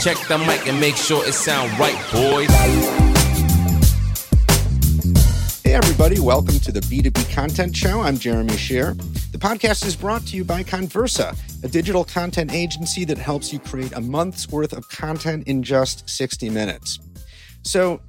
Check 0.00 0.18
the 0.28 0.38
mic 0.38 0.68
and 0.68 0.78
make 0.78 0.94
sure 0.94 1.26
it 1.26 1.32
sound 1.32 1.76
right, 1.78 1.96
boys. 2.12 2.50
Hey, 5.64 5.74
everybody, 5.74 6.20
welcome 6.20 6.60
to 6.60 6.70
the 6.70 6.80
B2B 6.80 7.32
Content 7.32 7.74
Show. 7.74 8.02
I'm 8.02 8.18
Jeremy 8.18 8.56
Shere. 8.56 8.94
The 9.32 9.38
podcast 9.38 9.84
is 9.86 9.96
brought 9.96 10.26
to 10.26 10.36
you 10.36 10.44
by 10.44 10.62
Connversa, 10.62 11.36
a 11.64 11.68
digital 11.68 12.04
content 12.04 12.52
agency 12.52 13.04
that 13.06 13.18
helps 13.18 13.52
you 13.52 13.58
create 13.58 13.92
a 13.92 14.00
month's 14.00 14.48
worth 14.48 14.74
of 14.74 14.88
content 14.90 15.48
in 15.48 15.62
just 15.62 16.08
60 16.08 16.50
minutes. 16.50 16.98
So, 17.62 18.00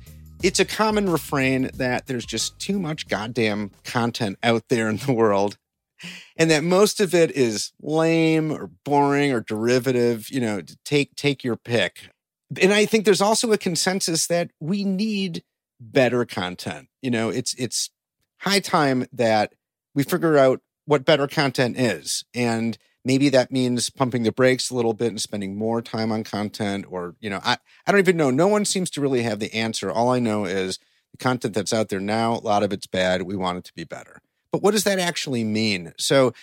it's 0.43 0.59
a 0.59 0.65
common 0.65 1.09
refrain 1.09 1.71
that 1.75 2.05
there's 2.05 2.25
just 2.25 2.59
too 2.59 2.77
much 2.77 3.07
goddamn 3.07 3.71
content 3.85 4.37
out 4.43 4.63
there 4.69 4.87
in 4.89 4.97
the 4.97 5.13
world 5.13 5.57
and 6.35 6.49
that 6.51 6.63
most 6.63 6.99
of 6.99 7.13
it 7.13 7.31
is 7.31 7.71
lame 7.81 8.51
or 8.51 8.69
boring 8.83 9.31
or 9.31 9.41
derivative, 9.41 10.29
you 10.29 10.39
know, 10.39 10.61
take 10.85 11.15
take 11.15 11.43
your 11.43 11.55
pick. 11.55 12.09
And 12.61 12.73
I 12.73 12.85
think 12.85 13.05
there's 13.05 13.21
also 13.21 13.51
a 13.51 13.57
consensus 13.57 14.27
that 14.27 14.51
we 14.59 14.83
need 14.83 15.43
better 15.79 16.25
content. 16.25 16.87
You 17.01 17.11
know, 17.11 17.29
it's 17.29 17.53
it's 17.55 17.89
high 18.39 18.59
time 18.59 19.05
that 19.11 19.53
we 19.93 20.03
figure 20.03 20.37
out 20.37 20.61
what 20.85 21.05
better 21.05 21.27
content 21.27 21.77
is. 21.77 22.23
And 22.33 22.77
maybe 23.03 23.29
that 23.29 23.51
means 23.51 23.89
pumping 23.89 24.23
the 24.23 24.31
brakes 24.31 24.69
a 24.69 24.75
little 24.75 24.93
bit 24.93 25.09
and 25.09 25.21
spending 25.21 25.57
more 25.57 25.81
time 25.81 26.11
on 26.11 26.23
content 26.23 26.85
or, 26.89 27.15
you 27.19 27.29
know, 27.29 27.39
I, 27.43 27.57
I 27.85 27.91
don't 27.91 27.99
even 27.99 28.17
know. 28.17 28.31
No 28.31 28.47
one 28.47 28.65
seems 28.65 28.89
to 28.91 29.01
really 29.01 29.23
have 29.23 29.39
the 29.39 29.53
answer. 29.53 29.91
All 29.91 30.09
I 30.09 30.19
know 30.19 30.45
is 30.45 30.79
the 31.11 31.17
content 31.17 31.53
that's 31.53 31.73
out 31.73 31.89
there 31.89 31.99
now, 31.99 32.33
a 32.33 32.39
lot 32.39 32.63
of 32.63 32.71
it's 32.71 32.87
bad. 32.87 33.23
We 33.23 33.35
want 33.35 33.59
it 33.59 33.63
to 33.65 33.73
be 33.73 33.83
better. 33.83 34.21
But 34.57 34.63
what 34.63 34.71
does 34.71 34.85
that 34.85 34.97
actually 34.97 35.43
mean? 35.43 35.93
So 35.99 36.33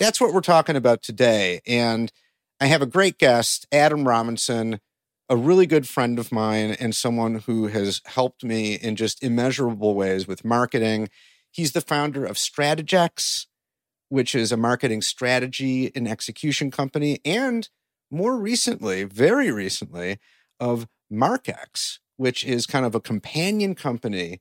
that's 0.00 0.20
what 0.20 0.34
we're 0.34 0.40
talking 0.40 0.74
about 0.74 1.00
today. 1.00 1.60
And 1.64 2.10
I 2.58 2.66
have 2.66 2.82
a 2.82 2.86
great 2.86 3.18
guest, 3.18 3.68
Adam 3.70 4.08
Robinson, 4.08 4.80
a 5.28 5.36
really 5.36 5.66
good 5.66 5.86
friend 5.86 6.18
of 6.18 6.32
mine 6.32 6.72
and 6.80 6.92
someone 6.92 7.36
who 7.46 7.68
has 7.68 8.02
helped 8.06 8.42
me 8.42 8.74
in 8.74 8.96
just 8.96 9.22
immeasurable 9.22 9.94
ways 9.94 10.26
with 10.26 10.44
marketing. 10.44 11.08
He's 11.52 11.70
the 11.70 11.80
founder 11.80 12.24
of 12.24 12.34
Strategexe, 12.34 13.46
which 14.08 14.34
is 14.34 14.50
a 14.50 14.56
marketing 14.56 15.00
strategy 15.00 15.92
and 15.94 16.08
execution 16.08 16.72
company, 16.72 17.20
and 17.24 17.68
more 18.10 18.36
recently, 18.36 19.04
very 19.04 19.52
recently, 19.52 20.18
of 20.58 20.88
Markexe, 21.12 22.00
which 22.16 22.42
is 22.42 22.66
kind 22.66 22.84
of 22.84 22.96
a 22.96 23.00
companion 23.00 23.76
company 23.76 24.40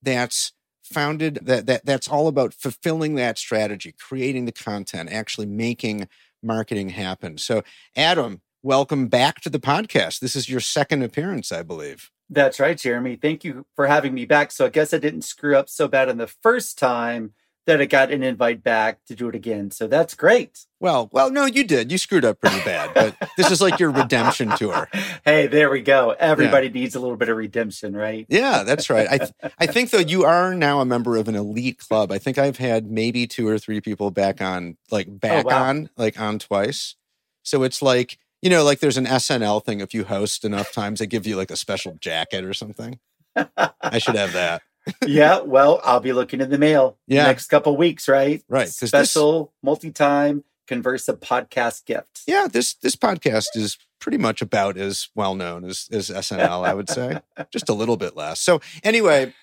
that's 0.00 0.54
founded 0.82 1.40
that, 1.42 1.66
that 1.66 1.84
that's 1.84 2.08
all 2.08 2.28
about 2.28 2.54
fulfilling 2.54 3.14
that 3.16 3.38
strategy, 3.38 3.94
creating 3.98 4.44
the 4.44 4.52
content, 4.52 5.10
actually 5.12 5.46
making 5.46 6.08
marketing 6.42 6.90
happen. 6.90 7.38
So, 7.38 7.62
Adam, 7.96 8.42
welcome 8.62 9.08
back 9.08 9.40
to 9.42 9.50
the 9.50 9.60
podcast. 9.60 10.20
This 10.20 10.36
is 10.36 10.48
your 10.48 10.60
second 10.60 11.02
appearance, 11.02 11.52
I 11.52 11.62
believe. 11.62 12.10
That's 12.28 12.58
right, 12.58 12.78
Jeremy. 12.78 13.16
Thank 13.16 13.44
you 13.44 13.66
for 13.76 13.86
having 13.86 14.14
me 14.14 14.24
back. 14.24 14.50
So, 14.52 14.66
I 14.66 14.70
guess 14.70 14.92
I 14.92 14.98
didn't 14.98 15.22
screw 15.22 15.56
up 15.56 15.68
so 15.68 15.88
bad 15.88 16.08
on 16.08 16.18
the 16.18 16.26
first 16.26 16.78
time 16.78 17.32
that 17.66 17.80
I 17.80 17.86
got 17.86 18.10
an 18.10 18.22
invite 18.22 18.62
back 18.62 19.04
to 19.06 19.14
do 19.14 19.28
it 19.28 19.34
again. 19.34 19.70
So 19.70 19.86
that's 19.86 20.14
great. 20.14 20.66
Well, 20.80 21.08
well, 21.12 21.30
no, 21.30 21.44
you 21.46 21.62
did. 21.62 21.92
You 21.92 21.98
screwed 21.98 22.24
up 22.24 22.40
pretty 22.40 22.58
bad, 22.64 22.92
but 22.92 23.30
this 23.36 23.50
is 23.50 23.60
like 23.60 23.78
your 23.78 23.90
redemption 23.90 24.50
tour. 24.56 24.88
Hey, 25.24 25.46
there 25.46 25.70
we 25.70 25.82
go. 25.82 26.16
Everybody 26.18 26.66
yeah. 26.66 26.72
needs 26.72 26.96
a 26.96 27.00
little 27.00 27.16
bit 27.16 27.28
of 27.28 27.36
redemption, 27.36 27.94
right? 27.94 28.26
Yeah, 28.28 28.64
that's 28.64 28.90
right. 28.90 29.06
I 29.08 29.18
th- 29.18 29.30
I 29.58 29.66
think 29.66 29.90
though 29.90 29.98
you 29.98 30.24
are 30.24 30.52
now 30.52 30.80
a 30.80 30.84
member 30.84 31.16
of 31.16 31.28
an 31.28 31.36
elite 31.36 31.78
club. 31.78 32.10
I 32.10 32.18
think 32.18 32.38
I've 32.38 32.56
had 32.56 32.90
maybe 32.90 33.28
two 33.28 33.46
or 33.46 33.58
three 33.58 33.80
people 33.80 34.10
back 34.10 34.40
on, 34.40 34.76
like 34.90 35.06
oh, 35.08 35.12
back 35.12 35.44
oh, 35.44 35.48
wow. 35.48 35.64
on, 35.64 35.90
like 35.96 36.18
on 36.18 36.40
twice. 36.40 36.96
So 37.44 37.62
it's 37.62 37.82
like 37.82 38.18
you 38.40 38.50
know, 38.50 38.64
like 38.64 38.80
there's 38.80 38.96
an 38.96 39.06
SNL 39.06 39.64
thing. 39.64 39.80
If 39.80 39.94
you 39.94 40.04
host 40.04 40.44
enough 40.44 40.72
times, 40.72 40.98
they 40.98 41.06
give 41.06 41.26
you 41.26 41.36
like 41.36 41.52
a 41.52 41.56
special 41.56 41.94
jacket 42.00 42.44
or 42.44 42.54
something. 42.54 42.98
I 43.36 43.98
should 43.98 44.16
have 44.16 44.32
that 44.32 44.62
yeah, 45.06 45.40
well, 45.40 45.80
I'll 45.84 46.00
be 46.00 46.12
looking 46.12 46.40
in 46.40 46.50
the 46.50 46.58
mail 46.58 46.98
yeah. 47.06 47.24
next 47.24 47.46
couple 47.46 47.76
weeks, 47.76 48.08
right? 48.08 48.42
Right. 48.48 48.68
Special 48.68 49.44
this, 49.44 49.50
multi-time 49.62 50.44
Connversa 50.68 51.18
podcast 51.18 51.84
gift. 51.84 52.22
Yeah, 52.26 52.46
this 52.50 52.74
this 52.74 52.96
podcast 52.96 53.48
is 53.54 53.78
pretty 54.00 54.18
much 54.18 54.42
about 54.42 54.76
as 54.76 55.08
well 55.14 55.34
known 55.34 55.64
as 55.64 55.88
as 55.92 56.10
SNL, 56.10 56.66
I 56.66 56.74
would 56.74 56.88
say. 56.88 57.20
Just 57.52 57.68
a 57.68 57.74
little 57.74 57.96
bit 57.96 58.16
less. 58.16 58.40
So 58.40 58.60
anyway, 58.82 59.34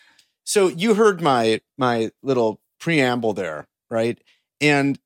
so 0.44 0.68
you 0.68 0.96
heard 0.96 1.22
my 1.22 1.62
my 1.78 2.12
little 2.24 2.60
preamble 2.80 3.34
there, 3.34 3.68
right? 3.90 4.20
And 4.62 5.00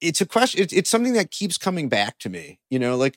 it's 0.00 0.20
a 0.20 0.26
question, 0.26 0.60
it's, 0.60 0.72
it's 0.72 0.90
something 0.90 1.12
that 1.12 1.30
keeps 1.30 1.56
coming 1.56 1.88
back 1.88 2.18
to 2.18 2.28
me, 2.28 2.58
you 2.70 2.78
know, 2.78 2.96
like 2.96 3.16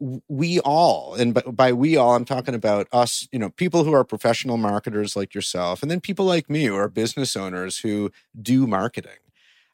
we 0.00 0.60
all, 0.60 1.14
and 1.14 1.34
by, 1.34 1.40
by, 1.42 1.72
we 1.72 1.96
all, 1.96 2.14
I'm 2.14 2.24
talking 2.24 2.54
about 2.54 2.86
us, 2.92 3.28
you 3.32 3.38
know, 3.38 3.50
people 3.50 3.84
who 3.84 3.92
are 3.92 4.04
professional 4.04 4.56
marketers 4.56 5.16
like 5.16 5.34
yourself, 5.34 5.82
and 5.82 5.90
then 5.90 6.00
people 6.00 6.24
like 6.24 6.48
me 6.48 6.64
who 6.64 6.76
are 6.76 6.88
business 6.88 7.36
owners 7.36 7.78
who 7.78 8.10
do 8.40 8.66
marketing. 8.66 9.18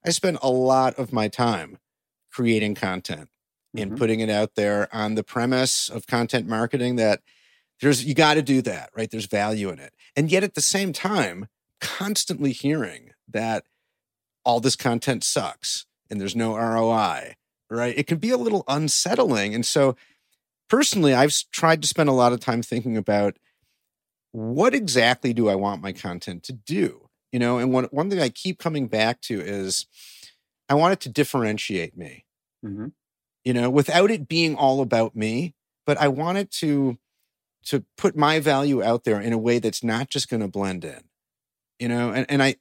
I 0.04 0.10
spend 0.10 0.38
a 0.42 0.50
lot 0.50 0.94
of 0.94 1.12
my 1.12 1.28
time 1.28 1.78
creating 2.30 2.74
content 2.74 3.28
mm-hmm. 3.76 3.82
and 3.82 3.98
putting 3.98 4.20
it 4.20 4.30
out 4.30 4.54
there 4.54 4.88
on 4.94 5.14
the 5.14 5.24
premise 5.24 5.88
of 5.88 6.06
content 6.06 6.48
marketing 6.48 6.96
that 6.96 7.20
there's, 7.80 8.04
you 8.04 8.14
got 8.14 8.34
to 8.34 8.42
do 8.42 8.62
that, 8.62 8.90
right? 8.96 9.10
There's 9.10 9.26
value 9.26 9.68
in 9.68 9.78
it. 9.78 9.92
And 10.16 10.30
yet 10.30 10.44
at 10.44 10.54
the 10.54 10.60
same 10.60 10.92
time, 10.92 11.48
constantly 11.80 12.52
hearing 12.52 13.10
that 13.28 13.64
all 14.44 14.60
this 14.60 14.76
content 14.76 15.24
sucks 15.24 15.86
and 16.10 16.20
there's 16.20 16.36
no 16.36 16.56
ROI, 16.56 17.34
right? 17.70 17.98
It 17.98 18.06
can 18.06 18.18
be 18.18 18.30
a 18.30 18.36
little 18.36 18.64
unsettling. 18.68 19.54
And 19.54 19.66
so, 19.66 19.96
personally, 20.68 21.14
I've 21.14 21.34
tried 21.52 21.82
to 21.82 21.88
spend 21.88 22.08
a 22.08 22.12
lot 22.12 22.32
of 22.32 22.40
time 22.40 22.62
thinking 22.62 22.96
about 22.96 23.36
what 24.32 24.74
exactly 24.74 25.32
do 25.32 25.48
I 25.48 25.54
want 25.54 25.82
my 25.82 25.92
content 25.92 26.42
to 26.44 26.52
do? 26.52 27.08
You 27.32 27.38
know, 27.38 27.58
and 27.58 27.72
one, 27.72 27.84
one 27.90 28.10
thing 28.10 28.20
I 28.20 28.28
keep 28.28 28.58
coming 28.58 28.86
back 28.86 29.20
to 29.22 29.40
is 29.40 29.86
I 30.68 30.74
want 30.74 30.92
it 30.92 31.00
to 31.00 31.08
differentiate 31.08 31.96
me, 31.96 32.24
mm-hmm. 32.64 32.86
you 33.44 33.52
know, 33.52 33.70
without 33.70 34.10
it 34.10 34.28
being 34.28 34.56
all 34.56 34.80
about 34.80 35.14
me, 35.14 35.54
but 35.86 35.98
I 35.98 36.08
want 36.08 36.38
it 36.38 36.50
to, 36.52 36.98
to 37.66 37.84
put 37.96 38.16
my 38.16 38.40
value 38.40 38.82
out 38.82 39.04
there 39.04 39.20
in 39.20 39.32
a 39.32 39.38
way 39.38 39.58
that's 39.58 39.84
not 39.84 40.10
just 40.10 40.28
going 40.28 40.42
to 40.42 40.48
blend 40.48 40.84
in, 40.84 41.02
you 41.78 41.88
know, 41.88 42.10
and, 42.10 42.26
and 42.28 42.42
I, 42.42 42.56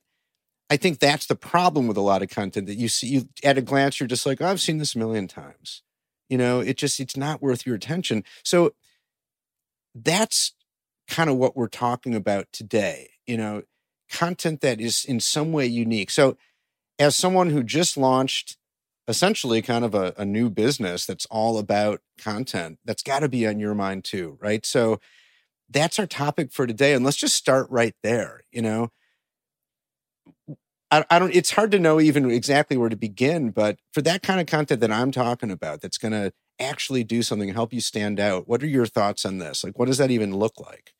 I 0.70 0.78
think 0.78 1.00
that's 1.00 1.28
the 1.28 1.36
problem 1.36 1.88
with 1.88 1.98
a 1.98 2.02
lot 2.02 2.24
of 2.24 2.30
content 2.30 2.68
that 2.68 2.76
you 2.76 2.88
see 2.88 3.08
you 3.08 3.30
at 3.44 3.58
a 3.58 3.62
glance, 3.62 4.00
you're 4.00 4.08
just 4.08 4.26
like, 4.26 4.42
oh, 4.42 4.48
I've 4.48 4.62
seen 4.62 4.80
this 4.80 4.96
a 4.96 5.00
million 5.00 5.28
times 5.28 5.84
you 6.30 6.38
know 6.38 6.60
it 6.60 6.78
just 6.78 7.00
it's 7.00 7.18
not 7.18 7.42
worth 7.42 7.66
your 7.66 7.76
attention. 7.76 8.24
So 8.44 8.74
that's 9.96 10.54
kind 11.08 11.30
of 11.30 11.38
what 11.38 11.56
we're 11.56 11.68
talking 11.68 12.16
about 12.16 12.48
today 12.52 13.10
you 13.28 13.38
know 13.38 13.62
content 14.10 14.62
that 14.62 14.80
is 14.80 15.06
in 15.06 15.20
some 15.20 15.52
way 15.52 15.66
unique. 15.66 16.10
So 16.12 16.38
as 17.00 17.16
someone 17.16 17.50
who 17.50 17.64
just 17.64 17.98
launched 17.98 18.58
essentially 19.08 19.62
kind 19.62 19.84
of 19.84 19.94
a, 19.96 20.14
a 20.18 20.26
new 20.26 20.50
business 20.50 21.06
that's 21.06 21.26
all 21.28 21.58
about 21.58 22.02
content 22.18 22.80
that's 22.86 23.04
got 23.04 23.20
to 23.20 23.30
be 23.30 23.46
on 23.48 23.60
your 23.60 23.76
mind 23.76 24.04
too 24.04 24.38
right? 24.42 24.66
So 24.66 25.00
that's 25.70 26.00
our 26.00 26.06
topic 26.08 26.52
for 26.52 26.68
today 26.68 26.94
and 26.94 27.04
let's 27.04 27.18
just 27.18 27.36
start 27.36 27.68
right 27.70 27.96
there 28.04 28.42
you 28.52 28.62
know 28.62 28.90
I, 30.94 31.04
I 31.10 31.18
don't. 31.18 31.34
It's 31.34 31.52
hard 31.52 31.72
to 31.72 31.80
know 31.80 32.00
even 32.00 32.30
exactly 32.30 32.78
where 32.78 32.90
to 32.90 32.96
begin. 32.96 33.50
But 33.50 33.80
for 33.92 34.04
that 34.04 34.22
kind 34.22 34.40
of 34.40 34.46
content 34.46 34.80
that 34.82 34.92
I'm 34.92 35.12
talking 35.12 35.50
about, 35.50 35.82
that's 35.82 35.98
going 35.98 36.12
to 36.12 36.32
actually 36.60 37.04
do 37.04 37.24
something 37.24 37.50
and 37.50 37.58
help 37.58 37.74
you 37.74 37.82
stand 37.82 38.20
out. 38.20 38.48
What 38.48 38.62
are 38.62 38.68
your 38.68 38.86
thoughts 38.86 39.26
on 39.26 39.40
this? 39.40 39.64
Like, 39.64 39.80
what 39.80 39.88
does 39.88 39.98
that 39.98 40.12
even 40.12 40.36
look 40.36 40.60
like? 40.60 40.94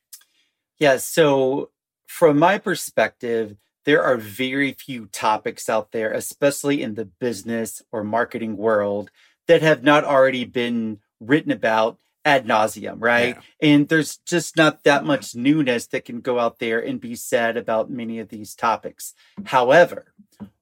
Yeah. 0.80 0.96
So, 0.96 1.70
from 2.08 2.40
my 2.40 2.58
perspective, 2.58 3.56
there 3.84 4.02
are 4.02 4.16
very 4.16 4.72
few 4.72 5.06
topics 5.06 5.68
out 5.68 5.92
there, 5.92 6.12
especially 6.12 6.82
in 6.82 6.96
the 6.96 7.04
business 7.04 7.80
or 7.92 8.02
marketing 8.02 8.56
world, 8.56 9.12
that 9.46 9.62
have 9.62 9.84
not 9.84 10.02
already 10.02 10.44
been 10.44 10.98
written 11.20 11.52
about 11.52 11.98
ad 12.24 12.46
nauseum, 12.46 12.96
right? 12.98 13.36
Yeah. 13.36 13.68
And 13.70 13.88
there's 13.88 14.16
just 14.18 14.56
not 14.56 14.84
that 14.84 15.04
much 15.04 15.34
newness 15.34 15.86
that 15.88 16.04
can 16.04 16.20
go 16.20 16.38
out 16.38 16.58
there 16.58 16.80
and 16.80 17.00
be 17.00 17.14
said 17.14 17.56
about 17.56 17.90
many 17.90 18.18
of 18.18 18.28
these 18.28 18.54
topics. 18.54 19.14
However, 19.44 20.12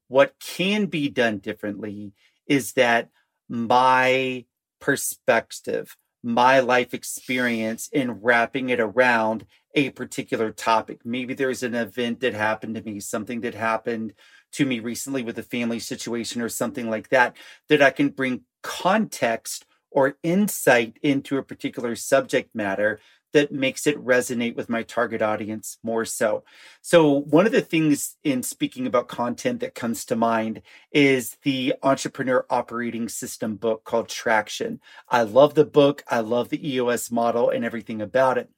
what 0.08 0.34
can 0.40 0.86
be 0.86 1.08
done 1.08 1.38
differently 1.38 2.12
is 2.46 2.72
that 2.72 3.08
my 3.48 4.44
perspective, 4.80 5.96
my 6.22 6.60
life 6.60 6.92
experience 6.94 7.88
in 7.92 8.20
wrapping 8.20 8.68
it 8.68 8.80
around 8.80 9.46
a 9.74 9.90
particular 9.90 10.50
topic. 10.50 11.00
Maybe 11.04 11.34
there's 11.34 11.62
an 11.62 11.74
event 11.74 12.20
that 12.20 12.34
happened 12.34 12.74
to 12.74 12.82
me, 12.82 13.00
something 13.00 13.40
that 13.42 13.54
happened 13.54 14.12
to 14.52 14.66
me 14.66 14.80
recently 14.80 15.22
with 15.22 15.38
a 15.38 15.42
family 15.42 15.78
situation 15.78 16.42
or 16.42 16.48
something 16.48 16.90
like 16.90 17.08
that, 17.08 17.36
that 17.68 17.80
I 17.80 17.90
can 17.90 18.10
bring 18.10 18.42
context 18.62 19.64
or 19.92 20.16
insight 20.22 20.98
into 21.02 21.38
a 21.38 21.42
particular 21.42 21.94
subject 21.96 22.54
matter 22.54 23.00
that 23.32 23.52
makes 23.52 23.86
it 23.86 24.04
resonate 24.04 24.56
with 24.56 24.68
my 24.68 24.82
target 24.82 25.22
audience 25.22 25.78
more 25.82 26.04
so. 26.04 26.44
So, 26.80 27.20
one 27.22 27.46
of 27.46 27.52
the 27.52 27.60
things 27.60 28.16
in 28.22 28.42
speaking 28.42 28.86
about 28.86 29.08
content 29.08 29.60
that 29.60 29.74
comes 29.74 30.04
to 30.06 30.16
mind 30.16 30.62
is 30.92 31.36
the 31.42 31.74
Entrepreneur 31.82 32.46
Operating 32.50 33.08
System 33.08 33.56
book 33.56 33.84
called 33.84 34.08
Traction. 34.08 34.80
I 35.08 35.22
love 35.22 35.54
the 35.54 35.64
book, 35.64 36.04
I 36.08 36.20
love 36.20 36.50
the 36.50 36.74
EOS 36.74 37.10
model 37.10 37.50
and 37.50 37.64
everything 37.64 38.00
about 38.00 38.38
it. 38.38 38.50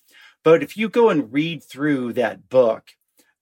But 0.43 0.63
if 0.63 0.77
you 0.77 0.89
go 0.89 1.09
and 1.09 1.33
read 1.33 1.63
through 1.63 2.15
that 2.15 2.49
book, 2.49 2.91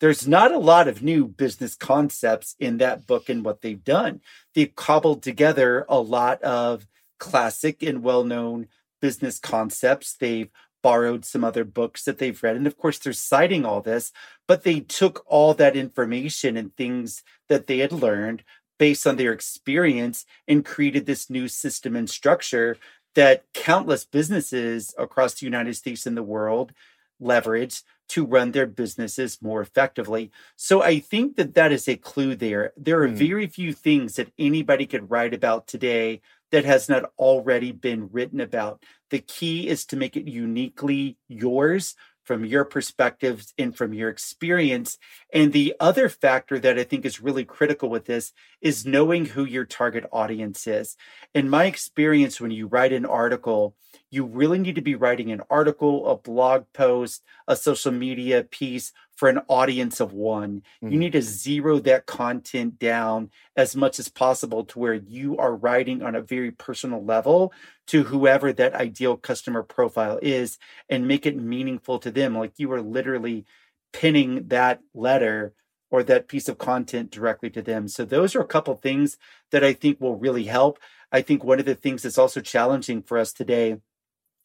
there's 0.00 0.27
not 0.27 0.53
a 0.53 0.59
lot 0.59 0.89
of 0.89 1.03
new 1.03 1.27
business 1.29 1.77
concepts 1.77 2.56
in 2.59 2.79
that 2.79 3.06
book 3.06 3.29
and 3.29 3.44
what 3.44 3.61
they've 3.61 3.85
done. 3.85 4.21
They've 4.55 4.75
cobbled 4.75 5.23
together 5.23 5.87
a 5.89 6.00
lot 6.00 6.43
of 6.43 6.87
classic 7.22 7.84
and 7.84 8.02
well 8.02 8.24
known 8.24 8.66
business 9.00 9.38
concepts. 9.38 10.12
They've 10.12 10.50
borrowed 10.82 11.24
some 11.24 11.44
other 11.44 11.64
books 11.64 12.02
that 12.02 12.19
they've 12.19 12.42
read. 12.42 12.56
And 12.56 12.66
of 12.66 12.76
course, 12.76 12.98
they're 12.98 13.12
citing 13.12 13.64
all 13.64 13.80
this, 13.80 14.10
but 14.48 14.64
they 14.64 14.80
took 14.80 15.24
all 15.28 15.54
that 15.54 15.76
information 15.76 16.56
and 16.56 16.74
things 16.74 17.22
that 17.48 17.69
they 17.69 17.78
had 17.78 17.92
learned 17.92 18.42
based 18.76 19.06
on 19.06 19.14
their 19.14 19.32
experience 19.32 20.26
and 20.48 20.64
created 20.64 21.06
this 21.06 21.30
new 21.30 21.46
system 21.46 21.94
and 21.94 22.10
structure 22.10 22.76
that 23.14 23.44
countless 23.54 24.04
businesses 24.04 24.92
across 24.98 25.34
the 25.34 25.46
United 25.46 25.74
States 25.76 26.06
and 26.06 26.16
the 26.16 26.24
world 26.24 26.72
leverage 27.20 27.82
to 28.08 28.26
run 28.26 28.50
their 28.50 28.66
businesses 28.66 29.40
more 29.40 29.60
effectively. 29.60 30.32
So 30.56 30.82
I 30.82 30.98
think 30.98 31.36
that 31.36 31.54
that 31.54 31.70
is 31.70 31.86
a 31.86 31.96
clue 31.96 32.34
there. 32.34 32.72
There 32.76 33.00
are 33.00 33.08
mm. 33.08 33.14
very 33.14 33.46
few 33.46 33.72
things 33.72 34.16
that 34.16 34.32
anybody 34.40 34.86
could 34.86 35.08
write 35.08 35.32
about 35.32 35.69
today 35.69 36.20
that 36.52 36.64
has 36.64 36.88
not 36.88 37.10
already 37.19 37.72
been 37.72 38.08
written 38.12 38.40
about. 38.40 38.82
The 39.10 39.19
key 39.19 39.69
is 39.69 39.84
to 39.87 39.96
make 39.96 40.16
it 40.16 40.28
uniquely 40.28 41.16
yours 41.28 41.96
from 42.25 42.44
your 42.44 42.64
perspectives 42.64 43.52
and 43.58 43.76
from 43.76 43.93
your 43.93 44.08
experience. 44.08 44.96
And 45.32 45.52
the 45.52 45.75
other 45.81 46.08
factor 46.08 46.58
that 46.60 46.78
I 46.78 46.84
think 46.84 47.04
is 47.04 47.20
really 47.20 47.44
critical 47.44 47.88
with 47.88 48.04
this 48.04 48.32
is 48.60 48.87
knowing 48.87 49.26
who 49.26 49.44
your 49.44 49.64
target 49.64 50.06
audience 50.12 50.66
is. 50.66 50.96
In 51.34 51.50
my 51.50 51.64
experience, 51.64 52.40
when 52.40 52.52
you 52.52 52.69
write 52.69 52.93
an 52.93 53.06
article, 53.06 53.75
you 54.10 54.25
really 54.25 54.58
need 54.58 54.76
to 54.76 54.82
be 54.82 54.94
writing 54.94 55.32
an 55.32 55.43
article, 55.50 56.08
a 56.08 56.16
blog 56.16 56.66
post, 56.72 57.22
a 57.48 57.56
social 57.56 57.93
media 57.93 58.44
piece 58.44 58.93
for 59.22 59.28
an 59.28 59.42
audience 59.46 60.00
of 60.00 60.12
one. 60.12 60.64
Mm-hmm. 60.82 60.92
You 60.92 60.98
need 60.98 61.12
to 61.12 61.22
zero 61.22 61.78
that 61.78 62.06
content 62.06 62.80
down 62.80 63.30
as 63.54 63.76
much 63.76 64.00
as 64.00 64.08
possible 64.08 64.64
to 64.64 64.80
where 64.80 64.94
you 64.94 65.38
are 65.38 65.54
writing 65.54 66.02
on 66.02 66.16
a 66.16 66.20
very 66.20 66.50
personal 66.50 67.04
level 67.04 67.52
to 67.86 68.02
whoever 68.02 68.52
that 68.52 68.74
ideal 68.74 69.16
customer 69.16 69.62
profile 69.62 70.19
is 70.20 70.58
and 70.88 71.06
make 71.06 71.24
it 71.24 71.36
meaningful 71.36 72.00
to 72.00 72.10
them. 72.10 72.36
Like 72.36 72.54
you 72.56 72.72
are 72.72 72.82
literally 72.82 73.44
pinning 73.92 74.48
that 74.48 74.80
letter 74.92 75.54
or 75.92 76.02
that 76.02 76.26
piece 76.26 76.48
of 76.48 76.58
content 76.58 77.12
directly 77.12 77.50
to 77.50 77.62
them. 77.62 77.86
So 77.86 78.04
those 78.04 78.34
are 78.34 78.40
a 78.40 78.44
couple 78.44 78.74
things 78.74 79.19
that 79.52 79.62
I 79.62 79.72
think 79.72 80.00
will 80.00 80.16
really 80.16 80.46
help. 80.46 80.80
I 81.12 81.22
think 81.22 81.44
one 81.44 81.60
of 81.60 81.64
the 81.64 81.76
things 81.76 82.02
that's 82.02 82.19
also 82.19 82.40
challenging 82.40 83.02
for 83.02 83.19
us 83.19 83.32
today 83.32 83.76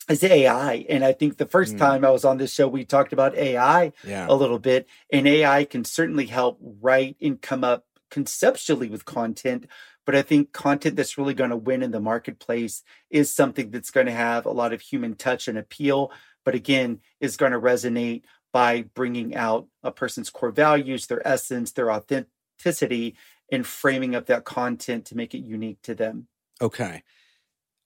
is 0.09 0.23
AI. 0.23 0.85
And 0.89 1.03
I 1.03 1.13
think 1.13 1.37
the 1.37 1.45
first 1.45 1.75
mm. 1.75 1.79
time 1.79 2.05
I 2.05 2.09
was 2.09 2.25
on 2.25 2.37
this 2.37 2.53
show, 2.53 2.67
we 2.67 2.85
talked 2.85 3.13
about 3.13 3.35
AI 3.35 3.91
yeah. 4.05 4.25
a 4.29 4.35
little 4.35 4.59
bit. 4.59 4.87
And 5.11 5.27
AI 5.27 5.65
can 5.65 5.83
certainly 5.83 6.27
help 6.27 6.59
write 6.61 7.17
and 7.21 7.41
come 7.41 7.63
up 7.63 7.85
conceptually 8.09 8.89
with 8.89 9.05
content. 9.05 9.67
But 10.05 10.15
I 10.15 10.21
think 10.21 10.53
content 10.53 10.95
that's 10.95 11.17
really 11.17 11.33
going 11.33 11.49
to 11.49 11.57
win 11.57 11.83
in 11.83 11.91
the 11.91 11.99
marketplace 11.99 12.83
is 13.09 13.33
something 13.33 13.71
that's 13.71 13.91
going 13.91 14.05
to 14.05 14.13
have 14.13 14.45
a 14.45 14.51
lot 14.51 14.71
of 14.71 14.81
human 14.81 15.15
touch 15.15 15.47
and 15.47 15.57
appeal. 15.57 16.11
But 16.45 16.55
again, 16.55 17.01
is 17.19 17.35
going 17.35 17.51
to 17.51 17.59
resonate 17.59 18.23
by 18.53 18.83
bringing 18.93 19.35
out 19.35 19.67
a 19.83 19.91
person's 19.91 20.29
core 20.29 20.51
values, 20.51 21.07
their 21.07 21.25
essence, 21.27 21.73
their 21.73 21.91
authenticity, 21.91 23.17
and 23.51 23.67
framing 23.67 24.15
up 24.15 24.27
that 24.27 24.45
content 24.45 25.05
to 25.05 25.17
make 25.17 25.35
it 25.35 25.39
unique 25.39 25.81
to 25.83 25.93
them. 25.93 26.27
Okay 26.61 27.03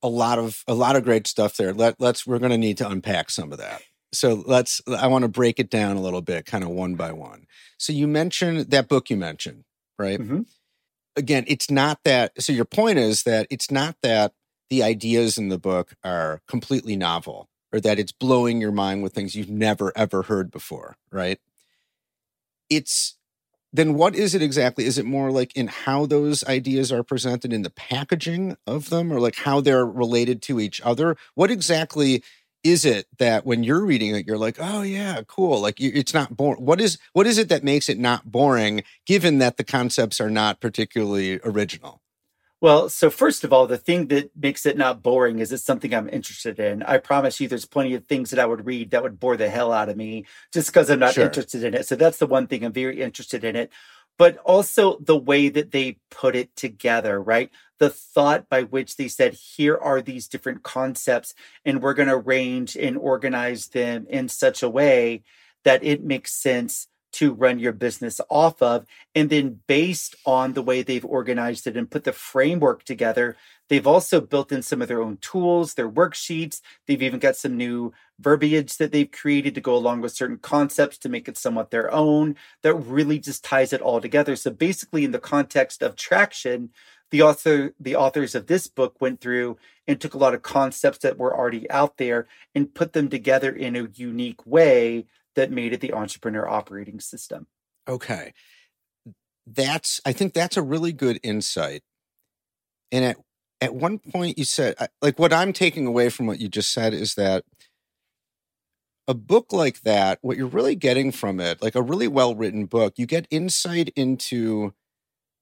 a 0.03 0.07
lot 0.07 0.39
of 0.39 0.63
a 0.68 0.74
lot 0.74 0.95
of 0.95 1.03
great 1.03 1.27
stuff 1.27 1.57
there. 1.57 1.74
Let 1.74 2.00
let's 2.00 2.25
we're 2.25 2.39
going 2.39 2.51
to 2.51 2.57
need 2.57 2.77
to 2.77 2.89
unpack 2.89 3.30
some 3.30 3.51
of 3.51 3.57
that. 3.59 3.81
So 4.13 4.44
let's 4.45 4.81
I 4.88 5.07
want 5.07 5.24
to 5.24 5.30
break 5.30 5.59
it 5.59 5.69
down 5.69 5.95
a 5.95 6.01
little 6.01 6.21
bit, 6.21 6.45
kind 6.45 6.63
of 6.63 6.69
one 6.69 6.95
by 6.95 7.12
one. 7.12 7.45
So 7.77 7.94
you 7.94 8.07
mentioned 8.07 8.71
that 8.71 8.88
book 8.88 9.09
you 9.09 9.18
mentioned, 9.18 9.63
right? 9.98 10.19
Mm-hmm. 10.19 10.42
Again, 11.15 11.45
it's 11.48 11.69
not 11.69 12.00
that. 12.06 12.42
So 12.42 12.53
your 12.53 12.65
point 12.65 12.98
is 12.98 13.24
that 13.24 13.48
it's 13.50 13.71
not 13.71 13.95
that 14.03 14.33
the 14.69 14.83
ideas 14.83 15.38
in 15.38 15.50
the 15.50 15.59
book 15.59 15.94
are 16.03 16.42
completely 16.48 16.95
novel 16.95 17.50
or 17.74 17.80
that 17.81 18.00
it's 18.00 18.12
blowing 18.12 18.62
your 18.62 18.71
mind 18.71 19.03
with 19.03 19.13
things 19.13 19.36
you've 19.36 19.50
never 19.50 19.92
ever 19.95 20.24
heard 20.24 20.51
before, 20.51 20.98
right? 21.12 21.39
It's 22.69 23.18
then 23.73 23.94
what 23.94 24.15
is 24.15 24.35
it 24.35 24.41
exactly? 24.41 24.85
Is 24.85 24.97
it 24.97 25.06
more 25.06 25.31
like 25.31 25.56
in 25.56 25.68
how 25.68 26.06
those 26.06 26.44
ideas 26.44 26.91
are 26.91 27.03
presented 27.03 27.53
in 27.53 27.62
the 27.62 27.69
packaging 27.69 28.57
of 28.68 28.89
them 28.89 29.12
or 29.12 29.19
like 29.19 29.35
how 29.35 29.62
they're 29.62 29.85
related 29.85 30.41
to 30.44 30.59
each 30.59 30.81
other? 30.81 31.15
What 31.35 31.51
exactly 31.51 32.23
is 32.63 32.85
it 32.85 33.07
that 33.18 33.45
when 33.45 33.63
you're 33.63 33.83
reading 33.83 34.15
it 34.15 34.27
you're 34.27 34.38
like, 34.38 34.57
"Oh 34.59 34.81
yeah, 34.83 35.21
cool." 35.27 35.59
Like 35.62 35.79
it's 35.79 36.13
not 36.13 36.35
boring. 36.35 36.63
What 36.63 36.79
is 36.81 36.97
what 37.13 37.27
is 37.27 37.38
it 37.38 37.50
that 37.50 37.63
makes 37.63 37.89
it 37.89 37.97
not 38.00 38.31
boring 38.31 38.83
given 39.06 39.39
that 39.39 39.57
the 39.57 39.63
concepts 39.63 40.21
are 40.21 40.29
not 40.29 40.59
particularly 40.62 41.39
original? 41.44 42.01
Well, 42.62 42.90
so 42.90 43.10
first 43.10 43.44
of 43.44 43.52
all, 43.52 43.66
the 43.66 43.78
thing 43.78 44.08
that 44.10 44.30
makes 44.38 44.68
it 44.68 44.78
not 44.78 45.02
boring 45.02 45.40
is 45.40 45.52
it's 45.52 45.63
something 45.63 45.96
I'm 45.96 46.08
interested 46.08 46.60
in. 46.60 46.84
I 46.84 47.00
promise 47.00 47.40
you, 47.40 47.48
there's 47.48 47.66
plenty 47.66 47.96
of 47.96 48.06
things 48.06 48.30
that 48.30 48.40
I 48.40 48.46
would 48.46 48.68
read 48.68 48.92
that 48.92 49.02
would 49.02 49.19
bore 49.19 49.36
the 49.36 49.50
hell 49.50 49.74
out 49.74 49.90
of 49.90 49.98
me 49.98 50.25
just 50.54 50.68
because 50.68 50.92
I'm 50.92 51.00
not 51.00 51.16
sure. 51.16 51.25
interested 51.25 51.63
in 51.63 51.74
it. 51.74 51.88
So 51.88 51.96
that's 51.96 52.19
the 52.19 52.28
one 52.28 52.46
thing 52.46 52.63
I'm 52.63 52.72
very 52.72 53.02
interested 53.02 53.44
in 53.44 53.56
it. 53.56 53.72
But 54.19 54.38
also 54.38 55.00
the 55.00 55.18
way 55.18 55.50
that 55.50 55.72
they 55.72 55.98
put 56.12 56.36
it 56.36 56.56
together, 56.56 57.19
right? 57.19 57.50
The 57.80 57.90
thought 57.90 58.48
by 58.48 58.62
which 58.62 58.96
they 58.96 59.08
said, 59.08 59.34
here 59.34 59.75
are 59.75 60.00
these 60.00 60.28
different 60.28 60.62
concepts, 60.62 61.34
and 61.66 61.81
we're 61.81 61.96
going 61.96 62.10
to 62.10 62.16
arrange 62.16 62.78
and 62.78 62.96
organize 62.96 63.69
them 63.69 64.06
in 64.08 64.30
such 64.30 64.62
a 64.62 64.69
way 64.69 65.24
that 65.63 65.84
it 65.84 66.04
makes 66.04 66.31
sense 66.31 66.88
to 67.13 67.34
run 67.34 67.60
your 67.60 67.74
business 67.74 68.22
off 68.30 68.62
of. 68.62 68.86
And 69.16 69.30
then, 69.30 69.60
based 69.68 70.16
on 70.25 70.54
the 70.54 70.62
way 70.62 70.81
they've 70.81 71.06
organized 71.06 71.68
it 71.68 71.78
and 71.78 71.90
put 71.90 72.04
the 72.04 72.13
framework 72.13 72.84
together, 72.84 73.36
they've 73.69 73.88
also 73.88 74.22
built 74.22 74.52
in 74.52 74.62
some 74.62 74.81
of 74.81 74.88
their 74.88 75.02
own 75.02 75.18
tools, 75.18 75.74
their 75.74 75.90
worksheets. 75.90 76.62
They've 76.88 77.02
even 77.02 77.19
got 77.19 77.36
some 77.36 77.58
new 77.58 77.94
verbiage 78.19 78.78
that 78.78 78.92
they've 78.92 79.12
created 79.12 79.56
to 79.56 79.62
go 79.62 79.75
along 79.75 80.02
with 80.02 80.13
certain 80.13 80.38
concepts 80.38 80.98
to 81.00 81.10
make 81.10 81.28
it 81.28 81.38
somewhat 81.38 81.72
their 81.72 81.92
own 81.92 82.36
that 82.62 82.75
really 82.75 83.19
just 83.19 83.44
ties 83.44 83.74
it 83.74 83.81
all 83.81 84.00
together. 84.00 84.36
So, 84.36 84.52
basically, 84.52 85.04
in 85.04 85.12
the 85.12 85.19
context 85.19 85.81
of 85.81 85.96
traction, 85.96 86.69
the 87.12 87.22
author 87.22 87.74
the 87.80 87.96
authors 87.96 88.36
of 88.36 88.48
this 88.48 88.68
book 88.68 89.00
went 89.00 89.22
through 89.22 89.58
and 89.88 90.00
took 90.00 90.13
a 90.13 90.18
lot 90.18 90.34
of 90.34 90.42
concepts 90.42 91.00
that 91.00 91.18
were 91.18 91.36
already 91.36 91.70
out 91.70 91.98
there 91.98 92.27
and 92.56 92.74
put 92.74 92.94
them 92.94 93.10
together 93.10 93.51
in 93.51 93.75
a 93.75 93.89
unique 93.94 94.46
way 94.46 95.06
that 95.35 95.51
made 95.51 95.73
it 95.73 95.81
the 95.81 95.93
entrepreneur 95.93 96.47
operating 96.47 97.00
system. 97.00 97.47
Okay. 97.88 98.33
That's 99.47 100.00
I 100.05 100.13
think 100.13 100.33
that's 100.33 100.57
a 100.57 100.61
really 100.61 100.93
good 100.93 101.19
insight. 101.23 101.83
And 102.91 103.05
at 103.05 103.17
at 103.61 103.75
one 103.75 104.00
point 104.00 104.38
you 104.38 104.43
said 104.43 104.75
like 105.01 105.19
what 105.19 105.31
I'm 105.31 105.53
taking 105.53 105.85
away 105.85 106.09
from 106.09 106.25
what 106.25 106.39
you 106.39 106.50
just 106.50 106.71
said 106.71 106.93
is 106.93 107.15
that 107.15 107.43
a 109.07 109.13
book 109.13 109.53
like 109.53 109.81
that 109.81 110.19
what 110.21 110.38
you're 110.38 110.47
really 110.47 110.75
getting 110.75 111.11
from 111.11 111.39
it 111.39 111.61
like 111.61 111.75
a 111.75 111.81
really 111.81 112.07
well 112.07 112.35
written 112.35 112.65
book 112.65 112.93
you 112.97 113.05
get 113.05 113.27
insight 113.29 113.89
into 113.95 114.73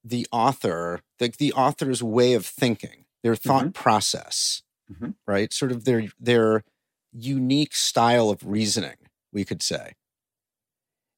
the 0.04 0.28
author 0.32 1.02
like 1.20 1.38
the 1.38 1.54
author's 1.54 2.04
way 2.04 2.34
of 2.34 2.46
thinking 2.46 3.06
their 3.24 3.36
thought 3.36 3.64
mm-hmm. 3.64 3.72
process 3.72 4.64
mm-hmm. 4.92 5.12
right 5.28 5.54
sort 5.54 5.72
of 5.72 5.86
their 5.86 6.08
their 6.20 6.64
unique 7.12 7.76
style 7.76 8.30
of 8.30 8.46
reasoning 8.46 8.96
we 9.32 9.46
could 9.46 9.62
say. 9.62 9.94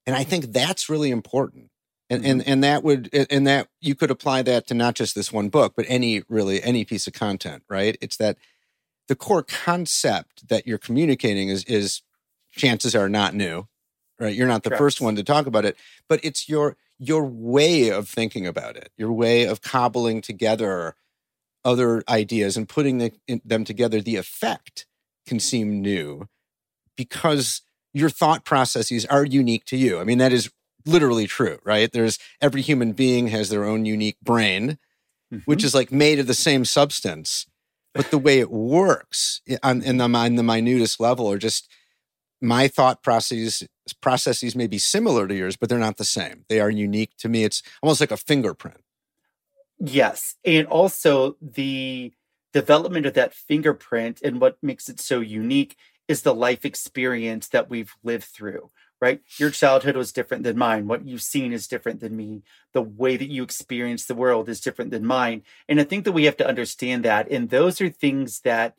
And 0.06 0.16
I 0.16 0.24
think 0.24 0.46
that's 0.46 0.90
really 0.90 1.12
important. 1.12 1.70
And, 2.10 2.26
and 2.26 2.42
mm-hmm. 2.42 2.52
and 2.52 2.64
that 2.64 2.84
would 2.84 3.10
and 3.14 3.48
that 3.48 3.70
you 3.80 3.96
could 3.96 4.12
apply 4.12 4.42
that 4.42 4.68
to 4.68 4.74
not 4.74 4.96
just 4.96 5.16
this 5.16 5.32
one 5.32 5.48
book, 5.48 5.74
but 5.78 5.86
any 5.88 6.24
really 6.28 6.62
any 6.62 6.84
piece 6.84 7.08
of 7.08 7.14
content, 7.14 7.64
right? 7.70 7.98
It's 8.02 8.18
that 8.18 8.38
the 9.08 9.16
core 9.16 9.44
concept 9.44 10.50
that 10.50 10.68
you're 10.68 10.78
communicating 10.78 11.48
is 11.48 11.64
is 11.66 12.02
chances 12.52 12.96
are 12.96 13.08
not 13.08 13.34
new, 13.34 13.68
right? 14.20 14.36
You're 14.36 14.48
not 14.48 14.64
the 14.64 14.72
Correct. 14.72 14.82
first 14.82 15.02
one 15.02 15.16
to 15.16 15.24
talk 15.24 15.46
about 15.46 15.64
it, 15.64 15.78
but 16.10 16.20
it's 16.22 16.50
your 16.50 16.76
your 17.00 17.26
way 17.26 17.90
of 17.90 18.10
thinking 18.10 18.46
about 18.46 18.76
it, 18.76 18.92
your 18.98 19.12
way 19.14 19.46
of 19.46 19.62
cobbling 19.62 20.22
together 20.22 20.96
other 21.64 22.04
ideas 22.10 22.58
and 22.58 22.68
putting 22.68 22.98
the, 22.98 23.12
them 23.46 23.64
together. 23.64 24.02
The 24.02 24.18
effect 24.18 24.86
can 25.26 25.40
seem 25.40 25.82
new 25.82 26.28
because 26.96 27.62
your 27.94 28.10
thought 28.10 28.46
processes 28.46 29.06
are 29.06 29.26
unique 29.26 29.66
to 29.66 29.78
you. 29.78 30.00
I 30.00 30.04
mean, 30.04 30.18
that 30.18 30.34
is 30.34 30.52
literally 30.86 31.28
true, 31.28 31.60
right? 31.64 31.92
There's 31.92 32.18
every 32.42 32.62
human 32.62 32.94
being 32.94 33.28
has 33.28 33.50
their 33.50 33.66
own 33.66 33.86
unique 33.86 34.18
brain, 34.22 34.78
mm-hmm. 35.34 35.44
which 35.46 35.64
is 35.64 35.76
like 35.76 35.92
made 35.92 36.20
of 36.20 36.28
the 36.28 36.34
same 36.34 36.66
substance, 36.66 37.46
but 37.94 38.12
the 38.12 38.18
way 38.18 38.40
it 38.40 38.52
works 38.52 39.42
on, 39.64 39.82
in 39.82 39.98
the 39.98 40.06
in 40.26 40.36
the 40.36 40.44
minutest 40.44 41.00
level, 41.00 41.26
or 41.28 41.38
just 41.38 41.70
my 42.42 42.68
thought 42.68 43.04
processes 43.04 43.68
processes 44.02 44.56
may 44.56 44.68
be 44.68 44.78
similar 44.78 45.28
to 45.28 45.36
yours, 45.36 45.58
but 45.58 45.70
they're 45.70 45.78
not 45.78 45.98
the 45.98 46.06
same. 46.06 46.46
They 46.50 46.60
are 46.60 46.70
unique 46.70 47.12
to 47.20 47.30
me. 47.30 47.44
It's 47.44 47.62
almost 47.82 48.00
like 48.00 48.12
a 48.12 48.18
fingerprint. 48.18 48.82
Yes. 49.80 50.36
And 50.46 50.68
also 50.68 51.36
the 51.42 52.14
development 52.54 53.06
of 53.06 53.14
that 53.16 53.34
fingerprint 53.34 54.22
and 54.24 54.40
what 54.40 54.58
makes 54.62 54.90
it 54.90 55.00
so 55.00 55.20
unique 55.20 55.76
is 56.12 56.22
the 56.22 56.36
life 56.36 56.66
experience 56.66 57.48
that 57.48 57.70
we've 57.70 57.96
lived 58.04 58.26
through, 58.26 58.70
right? 59.00 59.22
Your 59.38 59.50
childhood 59.50 59.96
was 59.96 60.12
different 60.12 60.44
than 60.44 60.58
mine. 60.58 60.88
What 60.88 61.08
you've 61.08 61.24
seen 61.24 61.54
is 61.54 61.68
different 61.68 62.02
than 62.02 62.16
me. 62.16 62.44
The 62.74 62.84
way 62.84 63.18
that 63.18 63.32
you 63.32 63.42
experience 63.42 64.06
the 64.06 64.14
world 64.14 64.48
is 64.48 64.62
different 64.62 64.92
than 64.92 65.06
mine. 65.06 65.42
And 65.68 65.80
I 65.80 65.84
think 65.84 66.06
that 66.06 66.12
we 66.12 66.26
have 66.26 66.38
to 66.38 66.48
understand 66.48 67.04
that. 67.06 67.32
And 67.32 67.50
those 67.50 67.82
are 67.82 67.90
things 67.90 68.42
that 68.42 68.76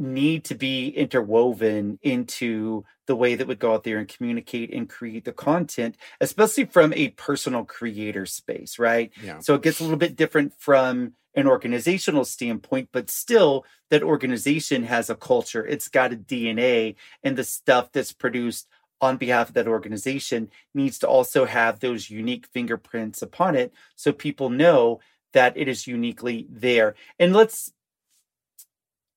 need 0.00 0.44
to 0.44 0.54
be 0.54 0.88
interwoven 0.88 1.98
into 2.02 2.84
the 3.06 3.14
way 3.14 3.34
that 3.34 3.46
we 3.46 3.54
go 3.54 3.74
out 3.74 3.84
there 3.84 3.98
and 3.98 4.08
communicate 4.08 4.72
and 4.72 4.88
create 4.88 5.24
the 5.24 5.32
content, 5.32 5.96
especially 6.20 6.64
from 6.64 6.92
a 6.94 7.08
personal 7.10 7.64
creator 7.64 8.24
space, 8.24 8.78
right? 8.78 9.12
Yeah. 9.22 9.40
So 9.40 9.54
it 9.54 9.62
gets 9.62 9.80
a 9.80 9.82
little 9.82 9.98
bit 9.98 10.16
different 10.16 10.54
from 10.58 11.12
an 11.34 11.46
organizational 11.46 12.24
standpoint, 12.24 12.88
but 12.92 13.10
still 13.10 13.64
that 13.90 14.02
organization 14.02 14.84
has 14.84 15.10
a 15.10 15.14
culture. 15.14 15.66
It's 15.66 15.88
got 15.88 16.12
a 16.12 16.16
DNA 16.16 16.96
and 17.22 17.36
the 17.36 17.44
stuff 17.44 17.92
that's 17.92 18.12
produced 18.12 18.68
on 19.00 19.16
behalf 19.16 19.48
of 19.48 19.54
that 19.54 19.68
organization 19.68 20.50
needs 20.74 20.98
to 20.98 21.08
also 21.08 21.44
have 21.44 21.80
those 21.80 22.10
unique 22.10 22.46
fingerprints 22.46 23.22
upon 23.22 23.54
it 23.54 23.72
so 23.96 24.12
people 24.12 24.50
know 24.50 25.00
that 25.32 25.56
it 25.56 25.68
is 25.68 25.86
uniquely 25.86 26.46
there. 26.50 26.94
And 27.18 27.32
let's 27.32 27.72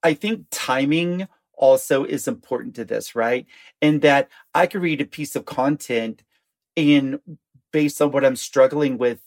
I 0.04 0.14
think 0.14 0.48
timing 0.52 1.28
also 1.56 2.04
is 2.04 2.28
important 2.28 2.76
to 2.76 2.86
this, 2.86 3.16
right? 3.16 3.46
And 3.82 4.02
that 4.02 4.30
I 4.54 4.68
could 4.68 4.82
read 4.82 5.02
a 5.02 5.06
piece 5.06 5.36
of 5.36 5.46
content 5.46 6.24
and 6.76 7.20
based 7.72 8.02
on 8.02 8.12
what 8.12 8.26
I'm 8.26 8.36
struggling 8.36 8.98
with 8.98 9.22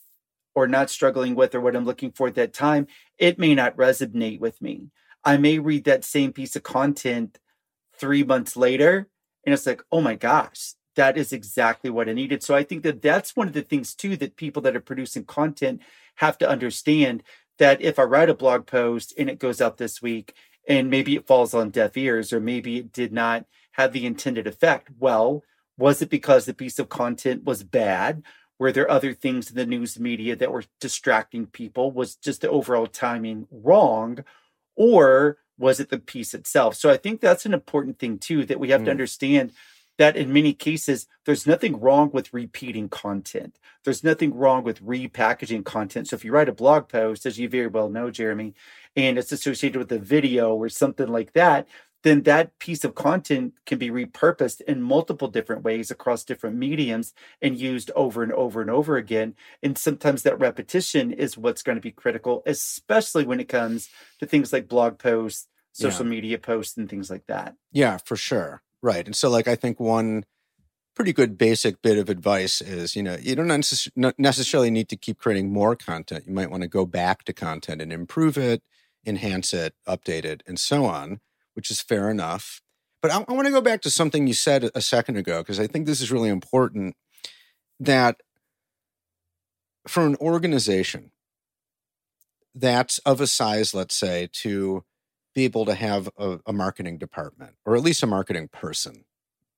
or 0.55 0.67
not 0.67 0.91
struggling 0.91 1.35
with 1.35 1.55
or 1.55 1.61
what 1.61 1.77
I'm 1.77 1.85
looking 1.85 2.11
for 2.11 2.29
at 2.29 2.35
that 2.37 2.53
time, 2.53 2.87
it 3.19 3.39
may 3.39 3.55
not 3.55 3.77
resonate 3.77 4.41
with 4.41 4.61
me. 4.61 4.91
I 5.25 5.37
may 5.37 5.59
read 5.59 5.85
that 5.85 6.05
same 6.05 6.33
piece 6.33 6.57
of 6.57 6.63
content 6.63 7.39
three 7.99 8.23
months 8.23 8.57
later 8.57 9.09
and 9.45 9.53
it's 9.53 9.67
like, 9.67 9.83
oh 9.93 10.01
my 10.01 10.15
gosh, 10.15 10.75
that 10.97 11.17
is 11.17 11.33
exactly 11.33 11.89
what 11.91 12.09
I 12.09 12.13
needed. 12.13 12.43
So 12.43 12.55
I 12.55 12.65
think 12.65 12.83
that 12.83 13.01
that's 13.01 13.37
one 13.37 13.47
of 13.47 13.55
the 13.55 13.63
things 13.63 13.95
too 13.95 14.17
that 14.17 14.37
people 14.37 14.63
that 14.63 14.77
are 14.77 14.81
producing 14.81 15.25
content 15.25 15.83
have 16.17 16.37
to 16.39 16.49
understand 16.49 17.23
that 17.59 17.81
if 17.81 17.99
I 17.99 18.03
write 18.03 18.29
a 18.29 18.35
blog 18.35 18.67
post 18.67 19.15
and 19.17 19.31
it 19.31 19.39
goes 19.39 19.61
out 19.61 19.79
this 19.79 20.03
week 20.03 20.35
and 20.69 20.91
maybe 20.91 21.15
it 21.15 21.27
falls 21.27 21.55
on 21.55 21.71
deaf 21.71 21.97
ears 21.97 22.33
or 22.33 22.41
maybe 22.41 22.79
it 22.79 22.93
did 22.93 23.13
not 23.13 23.47
have 23.73 23.93
the 23.93 24.07
intended 24.07 24.47
effect. 24.47 24.89
Well, 24.99 25.43
was 25.79 26.03
it 26.03 26.11
because 26.11 26.45
the 26.45 26.55
piece 26.55 26.79
of 26.79 26.89
content 26.89 27.45
was 27.45 27.63
bad? 27.63 28.23
Were 28.59 28.73
there 28.73 28.91
other 28.91 29.13
things 29.13 29.51
in 29.51 29.57
the 29.57 29.67
news 29.67 30.01
media 30.01 30.35
that 30.37 30.51
were 30.51 30.65
distracting 30.81 31.47
people? 31.47 31.93
Was 31.93 32.17
just 32.17 32.41
the 32.41 32.51
overall 32.51 32.87
timing 32.87 33.47
wrong? 33.51 34.25
Or 34.75 35.39
was 35.59 35.79
it 35.79 35.91
the 35.91 35.99
piece 35.99 36.35
itself? 36.35 36.75
So 36.75 36.91
I 36.91 36.97
think 36.97 37.21
that's 37.21 37.47
an 37.47 37.55
important 37.55 37.99
thing 37.99 38.19
too 38.19 38.45
that 38.47 38.61
we 38.61 38.71
have 38.71 38.83
mm. 38.83 38.87
to 38.87 38.91
understand 38.91 39.53
that 39.99 40.17
in 40.17 40.33
many 40.33 40.53
cases, 40.53 41.07
there's 41.25 41.47
nothing 41.47 41.81
wrong 41.81 42.11
with 42.13 42.35
repeating 42.35 42.89
content. 42.89 43.59
There's 43.85 44.05
nothing 44.05 44.35
wrong 44.35 44.63
with 44.63 44.85
repackaging 44.85 45.65
content. 45.65 46.09
So 46.09 46.17
if 46.17 46.25
you 46.25 46.33
write 46.33 46.49
a 46.49 46.53
blog 46.53 46.89
post, 46.89 47.27
as 47.27 47.39
you 47.39 47.49
very 47.49 47.67
well 47.67 47.89
know, 47.89 48.11
Jeremy, 48.11 48.55
and 48.95 49.19
it's 49.19 49.33
associated 49.33 49.79
with 49.79 49.93
a 49.93 49.99
video 49.99 50.55
or 50.55 50.69
something 50.69 51.09
like 51.09 51.33
that, 51.33 51.67
then 52.03 52.23
that 52.23 52.57
piece 52.61 52.85
of 52.85 52.95
content 52.95 53.55
can 53.65 53.79
be 53.79 53.91
repurposed 53.91 54.61
in 54.61 54.81
multiple 54.81 55.27
different 55.27 55.65
ways 55.65 55.91
across 55.91 56.23
different 56.25 56.57
mediums 56.57 57.13
and 57.43 57.59
used 57.59 57.91
over 57.97 58.23
and 58.23 58.33
over 58.33 58.61
and 58.61 58.71
over 58.71 58.97
again. 58.97 59.35
And 59.63 59.77
sometimes 59.77 60.23
that 60.23 60.39
repetition 60.39 61.11
is 61.11 61.37
what's 61.37 61.65
going 61.65 61.77
to 61.77 61.83
be 61.83 61.91
critical, 61.91 62.45
especially 62.47 63.25
when 63.25 63.41
it 63.41 63.49
comes 63.49 63.89
to 64.21 64.27
things 64.27 64.53
like 64.53 64.69
blog 64.69 64.99
posts, 64.99 65.49
social 65.73 66.07
yeah. 66.07 66.11
media 66.11 66.39
posts, 66.39 66.77
and 66.77 66.89
things 66.89 67.11
like 67.11 67.27
that. 67.27 67.57
Yeah, 67.73 67.97
for 67.97 68.15
sure. 68.15 68.63
Right. 68.83 69.07
And 69.07 69.17
so, 69.17 69.31
like, 69.31 69.49
I 69.49 69.55
think 69.57 69.81
one 69.81 70.25
pretty 70.95 71.13
good 71.13 71.37
basic 71.37 71.83
bit 71.83 71.99
of 71.99 72.09
advice 72.09 72.63
is 72.63 72.97
you 72.97 73.03
know, 73.03 73.17
you 73.21 73.37
don't 73.37 73.49
necessarily 74.19 74.71
need 74.71 74.89
to 74.89 74.97
keep 74.97 75.19
creating 75.19 75.53
more 75.53 75.77
content. 75.77 76.25
You 76.27 76.33
might 76.33 76.51
want 76.51 76.63
to 76.63 76.69
go 76.69 76.87
back 76.87 77.25
to 77.25 77.33
content 77.35 77.83
and 77.83 77.93
improve 77.93 78.39
it, 78.39 78.63
enhance 79.05 79.53
it, 79.53 79.75
update 79.87 80.25
it, 80.25 80.43
and 80.47 80.59
so 80.59 80.87
on, 80.87 81.21
which 81.55 81.71
is 81.71 81.81
fair 81.83 82.11
enough. 82.11 82.63
But 83.03 83.11
I, 83.13 83.25
I 83.29 83.33
want 83.35 83.47
to 83.47 83.53
go 83.53 83.61
back 83.61 83.83
to 83.83 83.91
something 83.91 84.27
you 84.27 84.35
said 84.35 84.71
a 84.75 84.81
second 84.81 85.17
ago, 85.17 85.39
because 85.39 85.61
I 85.61 85.67
think 85.67 85.87
this 85.87 86.01
is 86.01 86.11
really 86.13 86.31
important 86.31 86.97
that 87.79 88.21
for 89.87 90.05
an 90.05 90.17
organization 90.17 91.13
that's 92.55 92.99
of 93.01 93.21
a 93.21 93.27
size, 93.27 93.75
let's 93.75 93.95
say, 93.95 94.29
to 94.33 94.83
be 95.37 95.45
able 95.45 95.67
to 95.67 95.75
have 95.75 96.09
a, 96.17 96.39
a 96.47 96.53
marketing 96.53 96.97
department 96.97 97.57
or 97.67 97.77
at 97.77 97.83
least 97.83 98.03
a 98.03 98.07
marketing 98.07 98.49
person, 98.49 99.05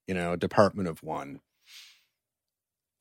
you 0.08 0.12
know, 0.12 0.32
a 0.32 0.36
department 0.36 0.88
of 0.88 1.04
one. 1.04 1.40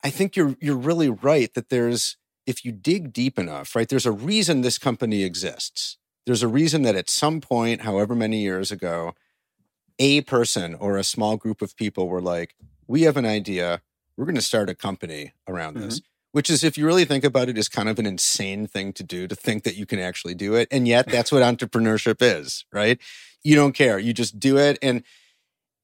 I 0.04 0.10
think 0.10 0.36
you're 0.36 0.56
you're 0.60 0.76
really 0.76 1.10
right 1.10 1.52
that 1.54 1.70
there's 1.70 2.16
if 2.46 2.64
you 2.64 2.70
dig 2.70 3.12
deep 3.12 3.36
enough, 3.36 3.74
right? 3.74 3.88
There's 3.88 4.06
a 4.06 4.12
reason 4.12 4.60
this 4.60 4.78
company 4.78 5.24
exists. 5.24 5.98
There's 6.24 6.44
a 6.44 6.48
reason 6.48 6.82
that 6.82 6.94
at 6.94 7.10
some 7.10 7.40
point, 7.40 7.80
however 7.80 8.14
many 8.14 8.42
years 8.42 8.70
ago, 8.70 9.14
a 9.98 10.20
person 10.20 10.76
or 10.76 10.96
a 10.96 11.04
small 11.04 11.36
group 11.36 11.60
of 11.60 11.76
people 11.76 12.08
were 12.08 12.22
like, 12.22 12.54
"We 12.86 13.02
have 13.02 13.16
an 13.16 13.26
idea. 13.26 13.82
We're 14.16 14.24
going 14.24 14.36
to 14.36 14.40
start 14.40 14.70
a 14.70 14.74
company 14.76 15.32
around 15.48 15.74
mm-hmm. 15.74 15.86
This." 16.32 16.38
which 16.38 16.50
is 16.50 16.64
if 16.64 16.78
you 16.78 16.86
really 16.86 17.04
think 17.04 17.24
about 17.24 17.48
it 17.48 17.58
is 17.58 17.68
kind 17.68 17.88
of 17.88 17.98
an 17.98 18.06
insane 18.06 18.66
thing 18.66 18.92
to 18.94 19.02
do 19.02 19.26
to 19.26 19.34
think 19.34 19.64
that 19.64 19.76
you 19.76 19.86
can 19.86 19.98
actually 19.98 20.34
do 20.34 20.54
it. 20.54 20.68
And 20.70 20.86
yet 20.86 21.08
that's 21.08 21.32
what 21.32 21.42
entrepreneurship 21.42 22.18
is 22.20 22.64
right? 22.72 22.98
You 23.42 23.54
don't 23.54 23.72
care. 23.72 23.98
You 23.98 24.12
just 24.12 24.38
do 24.38 24.58
it. 24.58 24.78
And 24.82 25.02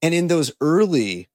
and 0.02 0.14
in 0.14 0.28
those 0.28 0.52
early 0.60 1.28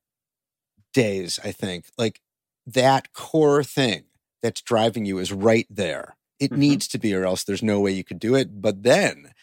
days 0.92 1.39
i 1.44 1.51
think 1.51 1.86
like 2.00 2.20
that 2.66 3.13
core 3.13 3.63
thing 3.63 4.06
that's 4.42 4.62
driving 4.62 5.06
you 5.06 5.18
is 5.18 5.32
right 5.32 5.68
there. 5.70 6.16
It 6.39 6.51
mm-hmm. 6.51 6.60
needs 6.60 6.88
to 6.89 6.98
be 6.98 7.13
or 7.13 7.25
else 7.25 7.44
there's 7.44 7.63
no 7.63 7.80
way 7.80 7.92
you 7.92 8.04
could 8.04 8.20
do 8.20 8.36
it. 8.36 8.62
But 8.62 8.84
then 8.84 9.34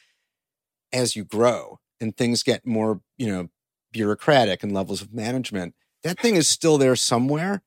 as 0.93 1.17
you 1.17 1.25
grow 1.25 1.79
and 2.01 2.17
things 2.17 2.43
get 2.43 2.67
more 2.67 3.01
you 3.19 3.27
know 3.27 3.49
bureaucratic 3.93 4.63
and 4.63 4.73
levels 4.73 5.01
of 5.01 5.15
management 5.15 5.75
that 6.03 6.19
thing 6.19 6.37
is 6.37 6.47
still 6.47 6.77
there 6.79 6.97
somewhere 6.97 7.63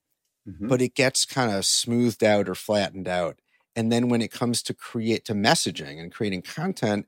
mm-hmm. 0.50 0.68
but 0.68 0.82
it 0.82 0.96
gets 0.96 1.26
kind 1.26 1.52
of 1.52 1.66
smoothed 1.66 2.24
out 2.24 2.50
or 2.50 2.56
flattened 2.56 3.08
out. 3.08 3.40
And 3.76 3.92
then 3.92 4.10
when 4.10 4.22
it 4.22 4.32
comes 4.32 4.62
to 4.64 4.74
create 4.74 5.26
to 5.26 5.34
messaging 5.34 6.00
and 6.00 6.12
creating 6.12 6.42
content, 6.42 7.08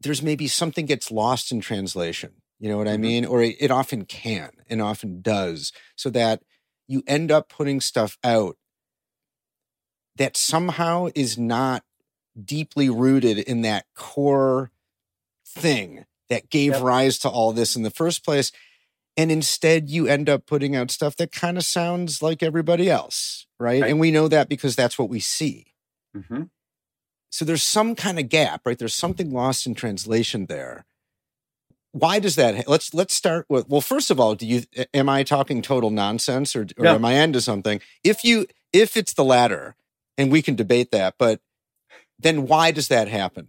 there's 0.00 0.22
maybe 0.22 0.48
something 0.48 0.86
gets 0.86 1.10
lost 1.10 1.52
in 1.52 1.60
translation. 1.60 2.32
You 2.58 2.68
know 2.68 2.78
what 2.78 2.86
mm-hmm. 2.86 2.94
I 2.94 2.98
mean? 2.98 3.24
Or 3.24 3.42
it, 3.42 3.56
it 3.60 3.70
often 3.70 4.04
can 4.04 4.50
and 4.68 4.82
often 4.82 5.20
does, 5.22 5.72
so 5.94 6.10
that 6.10 6.42
you 6.88 7.02
end 7.06 7.30
up 7.30 7.48
putting 7.48 7.80
stuff 7.80 8.18
out 8.24 8.56
that 10.16 10.36
somehow 10.36 11.08
is 11.14 11.36
not 11.36 11.84
deeply 12.42 12.88
rooted 12.88 13.38
in 13.38 13.62
that 13.62 13.86
core 13.94 14.70
thing 15.46 16.04
that 16.28 16.50
gave 16.50 16.72
yep. 16.72 16.82
rise 16.82 17.18
to 17.18 17.28
all 17.28 17.52
this 17.52 17.76
in 17.76 17.82
the 17.82 17.90
first 17.90 18.24
place 18.24 18.52
and 19.16 19.32
instead 19.32 19.88
you 19.88 20.06
end 20.06 20.28
up 20.28 20.46
putting 20.46 20.76
out 20.76 20.90
stuff 20.90 21.16
that 21.16 21.32
kind 21.32 21.56
of 21.56 21.64
sounds 21.64 22.22
like 22.22 22.42
everybody 22.42 22.90
else 22.90 23.46
right? 23.58 23.82
right? 23.82 23.90
and 23.90 24.00
we 24.00 24.10
know 24.10 24.28
that 24.28 24.48
because 24.48 24.76
that's 24.76 24.98
what 24.98 25.08
we 25.08 25.20
see. 25.20 25.72
Mm-hmm. 26.16 26.44
so 27.28 27.44
there's 27.44 27.62
some 27.62 27.94
kind 27.94 28.18
of 28.18 28.28
gap 28.30 28.62
right? 28.64 28.78
There's 28.78 28.94
something 28.94 29.30
lost 29.30 29.66
in 29.66 29.74
translation 29.74 30.46
there. 30.46 30.86
Why 31.92 32.18
does 32.18 32.36
that 32.36 32.68
let's 32.68 32.94
let's 32.94 33.14
start 33.14 33.46
with 33.48 33.68
well 33.68 33.80
first 33.80 34.10
of 34.10 34.18
all 34.18 34.34
do 34.34 34.46
you 34.46 34.62
am 34.94 35.08
i 35.08 35.22
talking 35.22 35.62
total 35.62 35.90
nonsense 35.90 36.54
or, 36.56 36.66
or 36.78 36.86
am 36.86 37.04
i 37.04 37.14
into 37.14 37.40
something? 37.40 37.80
If 38.02 38.24
you 38.24 38.46
if 38.72 38.96
it's 38.96 39.14
the 39.14 39.24
latter 39.24 39.76
and 40.16 40.32
we 40.32 40.42
can 40.42 40.54
debate 40.54 40.90
that 40.92 41.14
but 41.18 41.40
then 42.18 42.46
why 42.46 42.70
does 42.70 42.88
that 42.88 43.08
happen 43.08 43.48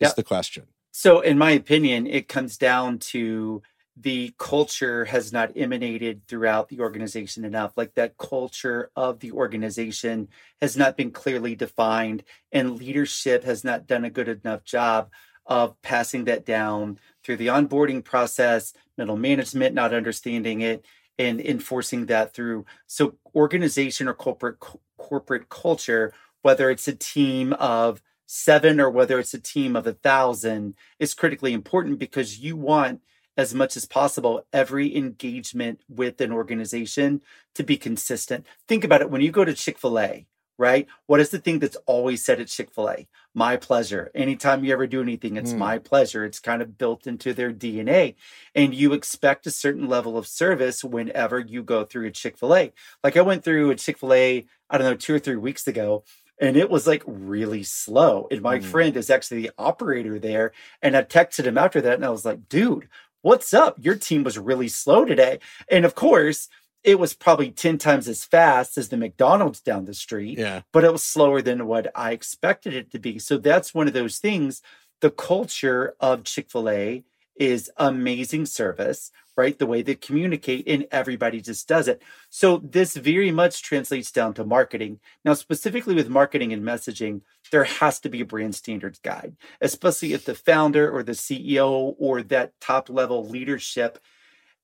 is 0.00 0.14
the 0.14 0.22
question. 0.22 0.66
So 0.92 1.20
in 1.20 1.38
my 1.38 1.52
opinion 1.52 2.06
it 2.06 2.28
comes 2.28 2.58
down 2.58 2.98
to 2.98 3.62
the 3.96 4.34
culture 4.38 5.06
has 5.06 5.32
not 5.32 5.52
emanated 5.56 6.26
throughout 6.28 6.68
the 6.68 6.80
organization 6.80 7.44
enough. 7.44 7.76
Like 7.76 7.94
that 7.94 8.18
culture 8.18 8.90
of 8.94 9.20
the 9.20 9.32
organization 9.32 10.28
has 10.60 10.76
not 10.76 10.96
been 10.96 11.10
clearly 11.10 11.54
defined, 11.54 12.22
and 12.52 12.76
leadership 12.76 13.44
has 13.44 13.64
not 13.64 13.86
done 13.86 14.04
a 14.04 14.10
good 14.10 14.28
enough 14.28 14.64
job 14.64 15.10
of 15.46 15.80
passing 15.80 16.24
that 16.24 16.44
down 16.44 16.98
through 17.22 17.36
the 17.36 17.46
onboarding 17.46 18.04
process, 18.04 18.74
middle 18.98 19.16
management 19.16 19.74
not 19.74 19.94
understanding 19.94 20.60
it, 20.60 20.84
and 21.18 21.40
enforcing 21.40 22.06
that 22.06 22.34
through. 22.34 22.66
So, 22.86 23.14
organization 23.34 24.08
or 24.08 24.14
corporate 24.14 24.58
corporate 24.98 25.48
culture, 25.48 26.12
whether 26.42 26.68
it's 26.68 26.88
a 26.88 26.94
team 26.94 27.54
of 27.54 28.02
seven 28.26 28.80
or 28.80 28.90
whether 28.90 29.18
it's 29.18 29.34
a 29.34 29.40
team 29.40 29.76
of 29.76 29.86
a 29.86 29.92
thousand, 29.92 30.74
is 30.98 31.14
critically 31.14 31.54
important 31.54 31.98
because 31.98 32.40
you 32.40 32.56
want 32.56 33.00
as 33.36 33.54
much 33.54 33.76
as 33.76 33.84
possible 33.84 34.46
every 34.52 34.96
engagement 34.96 35.80
with 35.88 36.20
an 36.20 36.32
organization 36.32 37.20
to 37.54 37.62
be 37.62 37.76
consistent. 37.76 38.46
Think 38.66 38.84
about 38.84 39.02
it 39.02 39.10
when 39.10 39.20
you 39.20 39.30
go 39.30 39.44
to 39.44 39.54
Chick 39.54 39.78
fil 39.78 39.98
A, 39.98 40.26
right? 40.58 40.86
What 41.06 41.20
is 41.20 41.30
the 41.30 41.38
thing 41.38 41.58
that's 41.58 41.76
always 41.86 42.24
said 42.24 42.40
at 42.40 42.48
Chick 42.48 42.70
fil 42.70 42.90
A? 42.90 43.08
My 43.34 43.56
pleasure. 43.56 44.10
Anytime 44.14 44.64
you 44.64 44.72
ever 44.72 44.86
do 44.86 45.02
anything, 45.02 45.36
it's 45.36 45.52
mm. 45.52 45.58
my 45.58 45.78
pleasure. 45.78 46.24
It's 46.24 46.40
kind 46.40 46.62
of 46.62 46.78
built 46.78 47.06
into 47.06 47.34
their 47.34 47.52
DNA. 47.52 48.14
And 48.54 48.74
you 48.74 48.92
expect 48.94 49.46
a 49.46 49.50
certain 49.50 49.88
level 49.88 50.16
of 50.16 50.26
service 50.26 50.82
whenever 50.82 51.38
you 51.38 51.62
go 51.62 51.84
through 51.84 52.06
a 52.06 52.10
Chick 52.10 52.38
fil 52.38 52.54
A. 52.54 52.72
Like 53.04 53.16
I 53.16 53.22
went 53.22 53.44
through 53.44 53.70
a 53.70 53.76
Chick 53.76 53.98
fil 53.98 54.14
A, 54.14 54.46
I 54.70 54.78
don't 54.78 54.86
know, 54.86 54.96
two 54.96 55.14
or 55.14 55.18
three 55.18 55.36
weeks 55.36 55.66
ago. 55.66 56.04
And 56.38 56.56
it 56.56 56.68
was 56.68 56.86
like 56.86 57.02
really 57.06 57.62
slow. 57.62 58.28
And 58.30 58.42
my 58.42 58.58
mm. 58.58 58.64
friend 58.64 58.96
is 58.96 59.08
actually 59.08 59.42
the 59.42 59.52
operator 59.56 60.18
there. 60.18 60.52
And 60.82 60.96
I 60.96 61.02
texted 61.02 61.46
him 61.46 61.56
after 61.56 61.80
that 61.80 61.94
and 61.94 62.04
I 62.04 62.10
was 62.10 62.26
like, 62.26 62.48
dude, 62.48 62.88
what's 63.26 63.52
up? 63.52 63.76
Your 63.80 63.96
team 63.96 64.22
was 64.22 64.38
really 64.38 64.68
slow 64.68 65.04
today. 65.04 65.40
And 65.68 65.84
of 65.84 65.96
course, 65.96 66.48
it 66.84 67.00
was 67.00 67.12
probably 67.12 67.50
10 67.50 67.76
times 67.76 68.06
as 68.06 68.24
fast 68.24 68.78
as 68.78 68.88
the 68.88 68.96
McDonald's 68.96 69.60
down 69.60 69.84
the 69.84 69.94
street. 69.94 70.38
Yeah. 70.38 70.62
But 70.72 70.84
it 70.84 70.92
was 70.92 71.02
slower 71.02 71.42
than 71.42 71.66
what 71.66 71.90
I 71.96 72.12
expected 72.12 72.72
it 72.72 72.92
to 72.92 73.00
be. 73.00 73.18
So 73.18 73.36
that's 73.36 73.74
one 73.74 73.88
of 73.88 73.94
those 73.94 74.18
things. 74.18 74.62
The 75.00 75.10
culture 75.10 75.96
of 75.98 76.22
Chick 76.22 76.48
fil 76.48 76.70
A 76.70 77.04
is 77.38 77.70
amazing 77.76 78.46
service, 78.46 79.10
right? 79.36 79.58
The 79.58 79.66
way 79.66 79.82
they 79.82 79.94
communicate 79.94 80.66
and 80.66 80.86
everybody 80.90 81.40
just 81.40 81.68
does 81.68 81.88
it. 81.88 82.02
So 82.30 82.58
this 82.58 82.96
very 82.96 83.30
much 83.30 83.62
translates 83.62 84.10
down 84.10 84.34
to 84.34 84.44
marketing. 84.44 85.00
Now, 85.24 85.34
specifically 85.34 85.94
with 85.94 86.08
marketing 86.08 86.52
and 86.52 86.62
messaging, 86.62 87.20
there 87.50 87.64
has 87.64 88.00
to 88.00 88.08
be 88.08 88.20
a 88.20 88.26
brand 88.26 88.54
standards 88.54 88.98
guide, 88.98 89.36
especially 89.60 90.12
if 90.12 90.24
the 90.24 90.34
founder 90.34 90.90
or 90.90 91.02
the 91.02 91.12
CEO 91.12 91.94
or 91.98 92.22
that 92.22 92.58
top 92.60 92.88
level 92.88 93.28
leadership 93.28 93.98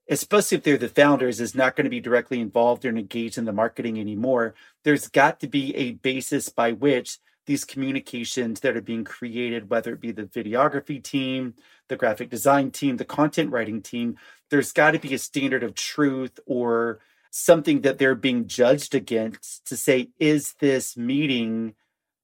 especially 0.08 0.58
if 0.58 0.64
they're 0.64 0.76
the 0.76 0.88
founders, 0.88 1.40
is 1.40 1.54
not 1.54 1.76
going 1.76 1.84
to 1.84 1.90
be 1.90 2.00
directly 2.00 2.40
involved 2.40 2.84
or 2.84 2.88
engaged 2.88 3.38
in 3.38 3.44
the 3.44 3.52
marketing 3.52 3.98
anymore. 3.98 4.54
There's 4.84 5.08
got 5.08 5.40
to 5.40 5.46
be 5.46 5.74
a 5.76 5.92
basis 5.92 6.48
by 6.48 6.72
which 6.72 7.18
these 7.46 7.64
communications 7.64 8.60
that 8.60 8.76
are 8.76 8.82
being 8.82 9.04
created, 9.04 9.70
whether 9.70 9.92
it 9.92 10.00
be 10.00 10.12
the 10.12 10.24
videography 10.24 11.02
team, 11.02 11.54
the 11.92 11.96
graphic 11.96 12.30
design 12.30 12.70
team, 12.70 12.96
the 12.96 13.04
content 13.04 13.50
writing 13.50 13.82
team, 13.82 14.16
there's 14.50 14.72
got 14.72 14.92
to 14.92 14.98
be 14.98 15.12
a 15.12 15.18
standard 15.18 15.62
of 15.62 15.74
truth 15.74 16.40
or 16.46 17.00
something 17.30 17.82
that 17.82 17.98
they're 17.98 18.14
being 18.14 18.46
judged 18.46 18.94
against 18.94 19.66
to 19.66 19.76
say, 19.76 20.08
is 20.18 20.54
this 20.54 20.96
meeting 20.96 21.74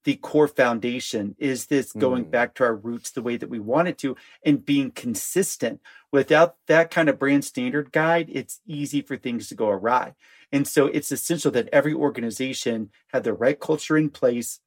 the 0.05 0.17
core 0.17 0.49
foundation? 0.49 1.37
Is 1.39 1.67
this 1.67 1.93
going 1.93 2.25
mm. 2.25 2.31
back 2.31 2.55
to 2.55 2.65
our 2.65 2.75
roots 2.75 3.11
the 3.11 3.21
way 3.21 3.37
that 3.37 3.51
we 3.51 3.59
want 3.59 3.89
it 3.89 3.99
to 3.99 4.17
and 4.43 4.65
being 4.65 4.91
consistent? 4.91 5.83
Without 6.11 6.57
that 6.67 6.91
kind 6.91 7.11
of 7.11 7.19
brand 7.19 7.45
standard 7.45 7.93
guide, 7.93 8.31
it's 8.33 8.61
easy 8.67 9.03
for 9.03 9.19
things 9.19 9.49
to 9.49 9.55
go 9.55 9.69
awry. 9.69 10.15
And 10.51 10.67
so 10.67 10.87
it's 10.87 11.13
essential 11.13 11.51
that 11.51 11.69
every 11.75 11.93
organization 11.93 12.89
have 13.09 13.23
the 13.23 13.35
right 13.35 13.61
culture 13.61 13.99
in 13.99 14.09
place, 14.09 14.61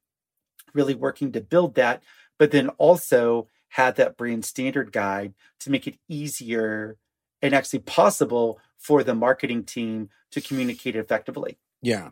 really 0.72 0.94
working 0.94 1.32
to 1.32 1.40
build 1.40 1.74
that, 1.74 2.04
but 2.38 2.52
then 2.52 2.68
also 2.70 3.48
have 3.72 3.96
that 3.96 4.16
brand 4.16 4.44
standard 4.44 4.92
guide 4.92 5.34
to 5.60 5.70
make 5.70 5.86
it 5.86 5.98
easier 6.08 6.96
and 7.40 7.54
actually 7.54 7.78
possible 7.80 8.60
for 8.78 9.02
the 9.02 9.14
marketing 9.14 9.64
team 9.64 10.10
to 10.30 10.40
communicate 10.40 10.96
effectively. 10.96 11.58
Yeah. 11.80 12.10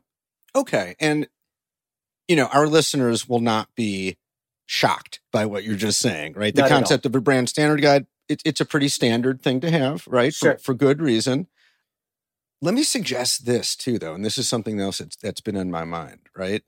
Okay. 0.54 0.96
And 0.98 1.28
you 2.28 2.36
know, 2.36 2.46
our 2.46 2.68
listeners 2.68 3.28
will 3.28 3.40
not 3.40 3.74
be 3.74 4.16
shocked 4.64 5.20
by 5.32 5.44
what 5.46 5.64
you're 5.64 5.74
just 5.74 5.98
saying, 5.98 6.34
right? 6.34 6.54
The 6.54 6.62
not 6.62 6.70
concept 6.70 7.04
of 7.04 7.14
a 7.16 7.20
brand 7.20 7.48
standard 7.48 7.82
guide, 7.82 8.06
it, 8.28 8.40
it's 8.44 8.60
a 8.60 8.64
pretty 8.64 8.86
standard 8.86 9.42
thing 9.42 9.60
to 9.60 9.70
have, 9.70 10.06
right? 10.06 10.32
Sure. 10.32 10.54
For, 10.54 10.58
for, 10.60 10.74
good 10.74 11.02
reason. 11.02 11.48
Let 12.62 12.74
me 12.74 12.84
suggest 12.84 13.46
this 13.46 13.74
too, 13.74 13.98
though, 13.98 14.14
and 14.14 14.24
this 14.24 14.38
is 14.38 14.48
something 14.48 14.80
else 14.80 14.98
that's, 14.98 15.16
that's 15.16 15.40
been 15.40 15.56
in 15.56 15.72
my 15.72 15.84
mind, 15.84 16.20
right? 16.36 16.62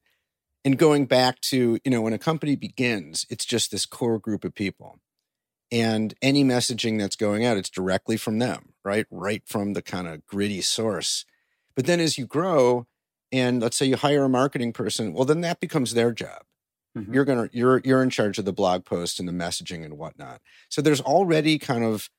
And 0.64 0.78
going 0.78 1.06
back 1.06 1.40
to, 1.42 1.78
you 1.84 1.90
know, 1.90 2.02
when 2.02 2.12
a 2.12 2.18
company 2.18 2.54
begins, 2.54 3.26
it's 3.28 3.44
just 3.44 3.70
this 3.70 3.86
core 3.86 4.18
group 4.18 4.44
of 4.44 4.54
people. 4.54 5.00
And 5.70 6.14
any 6.22 6.44
messaging 6.44 6.98
that's 6.98 7.16
going 7.16 7.44
out, 7.44 7.56
it's 7.56 7.70
directly 7.70 8.16
from 8.16 8.38
them, 8.38 8.74
right? 8.84 9.06
Right 9.10 9.42
from 9.46 9.72
the 9.72 9.82
kind 9.82 10.06
of 10.06 10.26
gritty 10.26 10.60
source. 10.60 11.24
But 11.74 11.86
then 11.86 11.98
as 11.98 12.18
you 12.18 12.26
grow, 12.26 12.86
and 13.32 13.62
let's 13.62 13.76
say 13.76 13.86
you 13.86 13.96
hire 13.96 14.24
a 14.24 14.28
marketing 14.28 14.72
person 14.72 15.12
well 15.12 15.24
then 15.24 15.40
that 15.40 15.58
becomes 15.58 15.94
their 15.94 16.12
job 16.12 16.42
mm-hmm. 16.96 17.12
you're 17.12 17.24
gonna 17.24 17.48
you're 17.52 17.80
you're 17.84 18.02
in 18.02 18.10
charge 18.10 18.38
of 18.38 18.44
the 18.44 18.52
blog 18.52 18.84
post 18.84 19.18
and 19.18 19.28
the 19.28 19.32
messaging 19.32 19.84
and 19.84 19.98
whatnot 19.98 20.40
so 20.68 20.82
there's 20.82 21.00
already 21.00 21.58
kind 21.58 21.82
of 21.82 22.10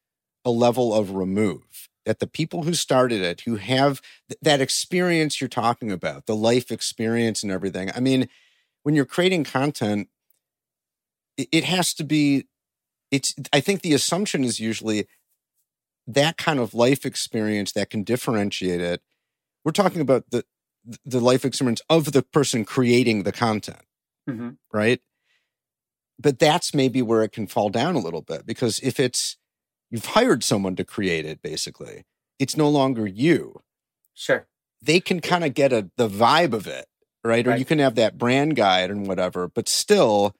a 0.43 0.49
level 0.49 0.93
of 0.93 1.12
remove 1.12 1.88
that 2.05 2.19
the 2.19 2.27
people 2.27 2.63
who 2.63 2.73
started 2.73 3.21
it 3.21 3.41
who 3.41 3.55
have 3.55 4.01
th- 4.29 4.39
that 4.41 4.61
experience 4.61 5.39
you're 5.39 5.47
talking 5.47 5.91
about 5.91 6.25
the 6.25 6.35
life 6.35 6.71
experience 6.71 7.43
and 7.43 7.51
everything 7.51 7.91
i 7.95 7.99
mean 7.99 8.27
when 8.83 8.95
you're 8.95 9.05
creating 9.05 9.43
content 9.43 10.09
it, 11.37 11.47
it 11.51 11.63
has 11.63 11.93
to 11.93 12.03
be 12.03 12.45
it's 13.11 13.33
i 13.51 13.59
think 13.59 13.81
the 13.81 13.93
assumption 13.93 14.43
is 14.43 14.59
usually 14.59 15.07
that 16.05 16.37
kind 16.37 16.59
of 16.59 16.73
life 16.73 17.05
experience 17.05 17.71
that 17.71 17.89
can 17.89 18.03
differentiate 18.03 18.81
it 18.81 19.01
we're 19.63 19.71
talking 19.71 20.01
about 20.01 20.29
the 20.31 20.43
the 21.05 21.19
life 21.19 21.45
experience 21.45 21.81
of 21.89 22.11
the 22.11 22.21
person 22.21 22.65
creating 22.65 23.23
the 23.23 23.31
content, 23.31 23.81
mm-hmm. 24.29 24.51
right? 24.71 25.01
But 26.19 26.39
that's 26.39 26.73
maybe 26.73 27.01
where 27.01 27.23
it 27.23 27.31
can 27.31 27.47
fall 27.47 27.69
down 27.69 27.95
a 27.95 27.99
little 27.99 28.21
bit 28.21 28.45
because 28.45 28.79
if 28.79 28.99
it's 28.99 29.37
you've 29.93 30.08
hired 30.08 30.43
someone 30.43 30.75
to 30.75 30.84
create 30.84 31.23
it, 31.23 31.41
basically, 31.43 32.03
it's 32.39 32.58
no 32.58 32.67
longer 32.67 33.06
you. 33.06 33.62
Sure. 34.15 34.47
They 34.82 34.99
can 34.99 35.21
kind 35.21 35.43
of 35.45 35.53
get 35.53 35.71
a 35.71 35.91
the 35.95 36.10
vibe 36.10 36.53
of 36.53 36.65
it, 36.65 36.88
right? 37.23 37.45
right? 37.45 37.56
Or 37.56 37.58
you 37.58 37.63
can 37.63 37.77
have 37.77 37.93
that 37.95 38.17
brand 38.17 38.56
guide 38.56 38.89
and 38.89 39.08
whatever, 39.08 39.47
but 39.47 39.69
still 39.69 40.36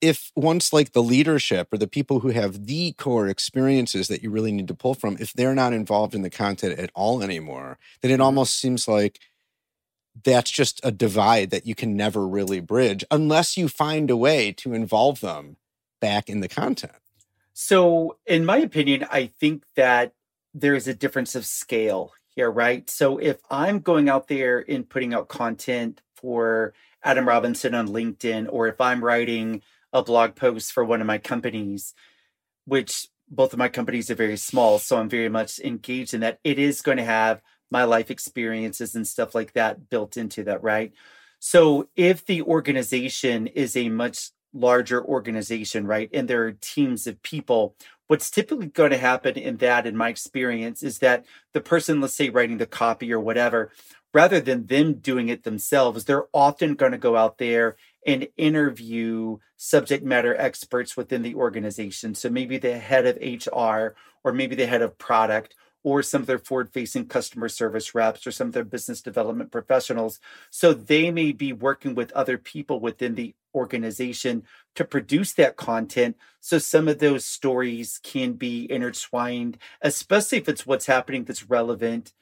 if 0.00 0.32
once 0.34 0.72
like 0.72 0.92
the 0.92 1.02
leadership 1.02 1.68
or 1.72 1.78
the 1.78 1.86
people 1.86 2.20
who 2.20 2.30
have 2.30 2.66
the 2.66 2.92
core 2.92 3.28
experiences 3.28 4.08
that 4.08 4.22
you 4.22 4.30
really 4.30 4.50
need 4.50 4.66
to 4.68 4.74
pull 4.74 4.94
from, 4.94 5.16
if 5.20 5.32
they're 5.34 5.54
not 5.54 5.72
involved 5.72 6.14
in 6.14 6.22
the 6.22 6.30
content 6.30 6.78
at 6.78 6.90
all 6.94 7.22
anymore, 7.22 7.78
then 8.00 8.10
it 8.10 8.14
mm-hmm. 8.14 8.22
almost 8.22 8.58
seems 8.58 8.88
like 8.88 9.20
that's 10.24 10.50
just 10.50 10.80
a 10.82 10.90
divide 10.90 11.50
that 11.50 11.66
you 11.66 11.74
can 11.74 11.96
never 11.96 12.26
really 12.26 12.60
bridge 12.60 13.04
unless 13.10 13.56
you 13.56 13.68
find 13.68 14.10
a 14.10 14.16
way 14.16 14.50
to 14.50 14.74
involve 14.74 15.20
them 15.20 15.56
back 16.00 16.28
in 16.28 16.40
the 16.40 16.48
content. 16.48 16.92
So, 17.62 18.16
in 18.24 18.46
my 18.46 18.56
opinion, 18.56 19.04
I 19.12 19.26
think 19.26 19.64
that 19.76 20.14
there 20.54 20.74
is 20.74 20.88
a 20.88 20.94
difference 20.94 21.34
of 21.34 21.44
scale 21.44 22.14
here, 22.34 22.50
right? 22.50 22.88
So, 22.88 23.18
if 23.18 23.36
I'm 23.50 23.80
going 23.80 24.08
out 24.08 24.28
there 24.28 24.64
and 24.66 24.88
putting 24.88 25.12
out 25.12 25.28
content 25.28 26.00
for 26.14 26.72
Adam 27.04 27.28
Robinson 27.28 27.74
on 27.74 27.88
LinkedIn, 27.88 28.48
or 28.50 28.68
if 28.68 28.80
I'm 28.80 29.04
writing 29.04 29.60
a 29.92 30.02
blog 30.02 30.36
post 30.36 30.72
for 30.72 30.86
one 30.86 31.02
of 31.02 31.06
my 31.06 31.18
companies, 31.18 31.92
which 32.64 33.08
both 33.28 33.52
of 33.52 33.58
my 33.58 33.68
companies 33.68 34.10
are 34.10 34.14
very 34.14 34.38
small. 34.38 34.78
So 34.78 34.98
I'm 34.98 35.10
very 35.10 35.28
much 35.28 35.58
engaged 35.58 36.14
in 36.14 36.20
that. 36.20 36.40
It 36.42 36.58
is 36.58 36.80
going 36.80 36.96
to 36.96 37.04
have 37.04 37.42
my 37.70 37.84
life 37.84 38.10
experiences 38.10 38.94
and 38.94 39.06
stuff 39.06 39.34
like 39.34 39.52
that 39.52 39.90
built 39.90 40.16
into 40.16 40.44
that, 40.44 40.62
right? 40.62 40.94
So 41.40 41.90
if 41.94 42.24
the 42.24 42.40
organization 42.40 43.48
is 43.48 43.76
a 43.76 43.90
much 43.90 44.30
larger 44.52 45.04
organization, 45.04 45.86
right, 45.86 46.10
and 46.12 46.28
there 46.28 46.44
are 46.44 46.52
teams 46.52 47.06
of 47.06 47.22
people, 47.22 47.74
what's 48.06 48.30
typically 48.30 48.66
going 48.66 48.90
to 48.90 48.98
happen 48.98 49.36
in 49.36 49.58
that, 49.58 49.86
in 49.86 49.96
my 49.96 50.08
experience, 50.08 50.82
is 50.82 50.98
that 50.98 51.24
the 51.52 51.60
person, 51.60 52.00
let's 52.00 52.14
say, 52.14 52.30
writing 52.30 52.58
the 52.58 52.66
copy 52.66 53.12
or 53.12 53.20
whatever, 53.20 53.70
rather 54.12 54.40
than 54.40 54.66
them 54.66 54.94
doing 54.94 55.28
it 55.28 55.44
themselves, 55.44 56.04
they're 56.04 56.26
often 56.34 56.74
going 56.74 56.92
to 56.92 56.98
go 56.98 57.16
out 57.16 57.38
there 57.38 57.76
and 58.06 58.26
interview 58.36 59.36
subject 59.56 60.04
matter 60.04 60.34
experts 60.36 60.96
within 60.96 61.22
the 61.22 61.34
organization. 61.34 62.14
So 62.14 62.30
maybe 62.30 62.58
the 62.58 62.78
head 62.78 63.06
of 63.06 63.18
HR, 63.18 63.94
or 64.24 64.32
maybe 64.32 64.56
the 64.56 64.66
head 64.66 64.82
of 64.82 64.98
product, 64.98 65.54
or 65.82 66.02
some 66.02 66.20
of 66.20 66.26
their 66.26 66.38
forward 66.38 66.70
facing 66.72 67.06
customer 67.06 67.48
service 67.48 67.94
reps, 67.94 68.26
or 68.26 68.30
some 68.30 68.48
of 68.48 68.52
their 68.52 68.64
business 68.64 69.00
development 69.00 69.50
professionals. 69.50 70.20
So 70.50 70.72
they 70.74 71.10
may 71.10 71.32
be 71.32 71.52
working 71.52 71.94
with 71.94 72.12
other 72.12 72.36
people 72.36 72.80
within 72.80 73.14
the 73.14 73.34
organization 73.54 74.44
to 74.74 74.84
produce 74.84 75.32
that 75.34 75.56
content. 75.56 76.16
So 76.40 76.58
some 76.58 76.86
of 76.86 76.98
those 76.98 77.24
stories 77.24 77.98
can 78.02 78.34
be 78.34 78.70
intertwined, 78.70 79.58
especially 79.80 80.38
if 80.38 80.48
it's 80.48 80.66
what's 80.66 80.86
happening 80.86 81.24
that's 81.24 81.48
relevant 81.48 82.12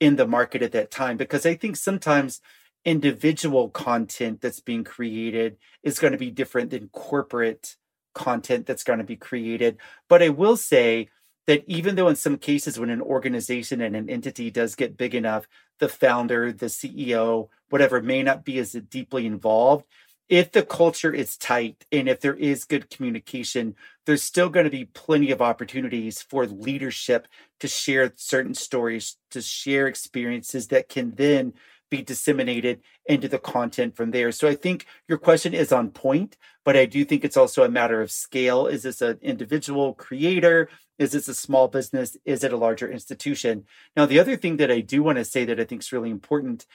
in 0.00 0.16
the 0.16 0.26
market 0.26 0.62
at 0.62 0.72
that 0.72 0.90
time. 0.90 1.16
Because 1.16 1.44
I 1.44 1.56
think 1.56 1.76
sometimes 1.76 2.40
individual 2.84 3.68
content 3.68 4.40
that's 4.40 4.60
being 4.60 4.84
created 4.84 5.56
is 5.82 5.98
going 5.98 6.12
to 6.12 6.18
be 6.18 6.30
different 6.30 6.70
than 6.70 6.88
corporate 6.88 7.76
content 8.14 8.66
that's 8.66 8.84
going 8.84 8.98
to 8.98 9.04
be 9.04 9.16
created. 9.16 9.76
But 10.08 10.22
I 10.22 10.28
will 10.30 10.56
say 10.56 11.08
that 11.48 11.64
even 11.66 11.94
though 11.94 12.08
in 12.08 12.14
some 12.14 12.36
cases 12.36 12.78
when 12.78 12.90
an 12.90 13.00
organization 13.00 13.80
and 13.80 13.96
an 13.96 14.10
entity 14.10 14.50
does 14.50 14.74
get 14.74 14.98
big 14.98 15.14
enough, 15.14 15.48
the 15.78 15.88
founder, 15.88 16.52
the 16.52 16.66
CEO, 16.66 17.48
whatever 17.70 18.02
may 18.02 18.22
not 18.22 18.44
be 18.44 18.58
as 18.58 18.72
deeply 18.72 19.24
involved, 19.24 19.86
if 20.28 20.52
the 20.52 20.62
culture 20.62 21.10
is 21.10 21.38
tight 21.38 21.86
and 21.90 22.06
if 22.06 22.20
there 22.20 22.34
is 22.34 22.64
good 22.66 22.90
communication, 22.90 23.74
there's 24.04 24.22
still 24.22 24.50
going 24.50 24.64
to 24.64 24.70
be 24.70 24.84
plenty 24.84 25.30
of 25.30 25.40
opportunities 25.40 26.20
for 26.20 26.46
leadership 26.46 27.26
to 27.60 27.66
share 27.66 28.12
certain 28.16 28.52
stories, 28.52 29.16
to 29.30 29.40
share 29.40 29.86
experiences 29.86 30.68
that 30.68 30.90
can 30.90 31.14
then 31.14 31.54
be 31.90 32.02
disseminated 32.02 32.80
into 33.06 33.28
the 33.28 33.38
content 33.38 33.96
from 33.96 34.10
there. 34.10 34.32
So 34.32 34.48
I 34.48 34.54
think 34.54 34.86
your 35.08 35.18
question 35.18 35.54
is 35.54 35.72
on 35.72 35.90
point, 35.90 36.36
but 36.64 36.76
I 36.76 36.86
do 36.86 37.04
think 37.04 37.24
it's 37.24 37.36
also 37.36 37.62
a 37.64 37.68
matter 37.68 38.00
of 38.00 38.10
scale. 38.10 38.66
Is 38.66 38.82
this 38.82 39.00
an 39.00 39.18
individual 39.22 39.94
creator? 39.94 40.68
Is 40.98 41.12
this 41.12 41.28
a 41.28 41.34
small 41.34 41.68
business? 41.68 42.16
Is 42.24 42.44
it 42.44 42.52
a 42.52 42.56
larger 42.56 42.90
institution? 42.90 43.64
Now, 43.96 44.06
the 44.06 44.18
other 44.18 44.36
thing 44.36 44.56
that 44.58 44.70
I 44.70 44.80
do 44.80 45.02
want 45.02 45.18
to 45.18 45.24
say 45.24 45.44
that 45.44 45.60
I 45.60 45.64
think 45.64 45.82
is 45.82 45.92
really 45.92 46.10
important 46.10 46.66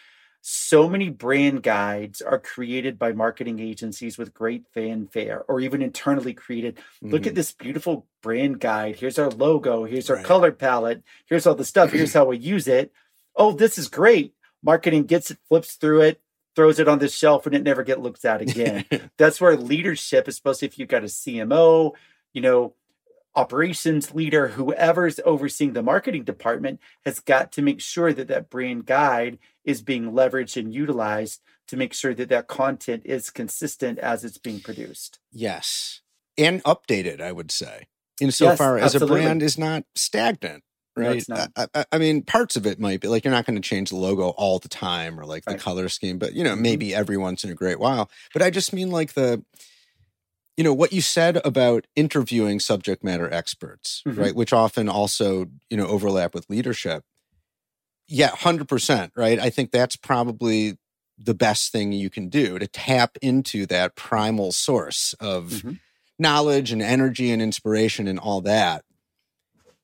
so 0.46 0.90
many 0.90 1.10
brand 1.10 1.64
guides 1.64 2.22
are 2.22 2.38
created 2.38 3.00
by 3.00 3.14
marketing 3.14 3.60
agencies 3.60 4.18
with 4.18 4.34
great 4.34 4.66
fanfare 4.74 5.46
or 5.48 5.62
even 5.62 5.82
internally 5.82 6.34
created. 6.34 6.76
Mm-hmm. 6.76 7.12
Look 7.12 7.22
at 7.22 7.28
mm-hmm. 7.28 7.36
this 7.36 7.54
beautiful 7.54 8.08
brand 8.22 8.60
guide. 8.60 8.98
Here's 8.98 9.18
our 9.18 9.30
logo. 9.30 9.86
Here's 9.86 10.10
our 10.10 10.18
right. 10.18 10.26
color 10.26 10.52
palette. 10.52 11.02
Here's 11.28 11.48
all 11.48 11.56
the 11.56 11.64
stuff. 11.64 11.94
Here's 11.94 12.14
how 12.14 12.26
we 12.26 12.38
use 12.38 12.68
it. 12.68 12.92
Oh, 13.38 13.54
this 13.54 13.78
is 13.78 13.88
great. 13.88 14.34
Marketing 14.64 15.04
gets 15.04 15.32
it, 15.32 15.38
flips 15.48 15.76
through 15.76 16.02
it, 16.02 16.22
throws 16.56 16.80
it 16.80 16.88
on 16.88 17.00
the 17.00 17.10
shelf, 17.10 17.46
and 17.46 17.56
it 17.56 17.64
never 17.64 17.84
get 17.84 18.02
looked 18.02 18.26
at 18.26 18.42
again. 18.42 18.86
That's 19.18 19.42
where 19.42 19.56
leadership, 19.56 20.28
especially 20.28 20.68
if 20.68 20.80
you've 20.80 20.88
got 20.88 21.04
a 21.04 21.08
CMO, 21.08 21.94
you 22.34 22.42
know, 22.42 22.74
operations 23.36 24.14
leader, 24.14 24.50
whoever's 24.50 25.20
overseeing 25.26 25.74
the 25.74 25.84
marketing 25.84 26.24
department, 26.24 26.80
has 27.06 27.20
got 27.20 27.52
to 27.54 27.62
make 27.62 27.82
sure 27.82 28.14
that 28.14 28.28
that 28.28 28.50
brand 28.50 28.86
guide 28.86 29.40
is 29.64 29.82
being 29.82 30.12
leveraged 30.12 30.58
and 30.58 30.74
utilized 30.74 31.42
to 31.68 31.78
make 31.78 31.94
sure 31.94 32.14
that 32.14 32.30
that 32.30 32.48
content 32.48 33.04
is 33.06 33.30
consistent 33.30 33.98
as 34.00 34.24
it's 34.24 34.38
being 34.38 34.60
produced. 34.60 35.20
Yes. 35.32 36.02
And 36.38 36.64
updated, 36.64 37.22
I 37.22 37.32
would 37.32 37.52
say, 37.52 37.88
insofar 38.20 38.78
yes, 38.78 38.96
as 38.96 39.02
a 39.02 39.08
brand 39.08 39.42
is 39.42 39.58
not 39.58 39.84
stagnant. 39.96 40.64
Right. 40.96 41.24
No, 41.28 41.36
not. 41.56 41.70
I, 41.74 41.86
I, 41.92 41.98
mean, 41.98 42.22
parts 42.22 42.56
of 42.56 42.68
it 42.68 42.80
might 42.80 43.02
be 43.02 43.08
like 43.08 43.24
you're 43.24 43.34
not 43.34 43.46
going 43.46 43.60
to 43.60 43.68
change 43.68 43.90
the 43.90 43.96
logo 43.96 44.30
all 44.30 44.60
the 44.60 44.70
time 44.70 45.20
or 45.20 45.26
like 45.26 45.44
the 45.46 45.56
color 45.58 45.90
scheme, 45.90 46.20
but 46.20 46.34
you 46.34 46.44
know, 46.44 46.54
mm-hmm. 46.54 46.62
maybe 46.62 46.94
every 46.94 47.18
once 47.18 47.44
in 47.44 47.50
a 47.50 47.56
great 47.56 47.80
while. 47.80 48.12
But 48.32 48.44
I 48.44 48.52
just 48.52 48.74
mean 48.74 48.92
like 48.92 49.14
the, 49.14 49.44
you 50.58 50.64
know 50.64 50.74
what 50.74 50.94
you 50.94 51.02
said 51.02 51.42
about 51.46 51.88
interviewing 51.96 52.60
subject 52.60 53.04
matter 53.04 53.32
experts 53.32 54.04
mm-hmm. 54.08 54.20
right 54.20 54.36
which 54.36 54.54
often 54.54 54.88
also 54.90 55.48
you 55.70 55.78
know 55.78 55.88
overlap 55.88 56.34
with 56.34 56.50
leadership 56.50 57.04
yeah 58.08 58.30
100% 58.30 59.12
right 59.16 59.40
i 59.40 59.50
think 59.50 59.72
that's 59.72 59.96
probably 59.96 60.78
the 61.18 61.34
best 61.34 61.72
thing 61.72 61.92
you 61.92 62.10
can 62.10 62.30
do 62.30 62.60
to 62.60 62.68
tap 62.68 63.18
into 63.22 63.66
that 63.68 63.96
primal 63.96 64.52
source 64.52 65.14
of 65.20 65.50
mm-hmm. 65.50 65.74
knowledge 66.20 66.72
and 66.72 66.82
energy 66.82 67.32
and 67.32 67.42
inspiration 67.42 68.08
and 68.08 68.20
all 68.20 68.42
that 68.42 68.84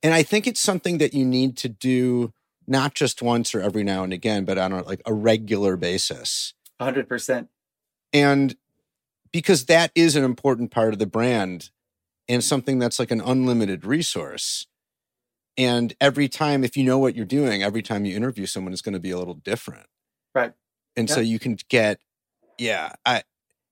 and 0.02 0.14
i 0.14 0.22
think 0.22 0.46
it's 0.46 0.60
something 0.60 0.98
that 0.98 1.14
you 1.14 1.24
need 1.24 1.56
to 1.56 1.68
do 1.68 2.32
not 2.66 2.94
just 2.94 3.22
once 3.22 3.54
or 3.54 3.60
every 3.60 3.82
now 3.82 4.04
and 4.04 4.12
again 4.12 4.44
but 4.44 4.58
on 4.58 4.72
a, 4.72 4.82
like 4.82 5.02
a 5.06 5.14
regular 5.14 5.76
basis 5.76 6.54
100% 6.80 7.48
and 8.12 8.56
because 9.32 9.66
that 9.66 9.92
is 9.94 10.16
an 10.16 10.24
important 10.24 10.70
part 10.70 10.92
of 10.92 10.98
the 10.98 11.06
brand 11.06 11.70
and 12.30 12.44
something 12.44 12.78
that's 12.78 13.00
like 13.00 13.10
an 13.10 13.20
unlimited 13.20 13.84
resource. 13.84 14.68
And 15.56 15.94
every 16.00 16.28
time, 16.28 16.62
if 16.62 16.76
you 16.76 16.84
know 16.84 16.98
what 16.98 17.16
you're 17.16 17.24
doing, 17.24 17.62
every 17.62 17.82
time 17.82 18.04
you 18.04 18.16
interview 18.16 18.46
someone 18.46 18.72
is 18.72 18.82
going 18.82 18.92
to 18.92 19.00
be 19.00 19.10
a 19.10 19.18
little 19.18 19.34
different. 19.34 19.86
Right. 20.32 20.52
And 20.96 21.08
yeah. 21.08 21.14
so 21.16 21.20
you 21.20 21.40
can 21.40 21.58
get, 21.68 21.98
yeah, 22.56 22.92
I, 23.04 23.24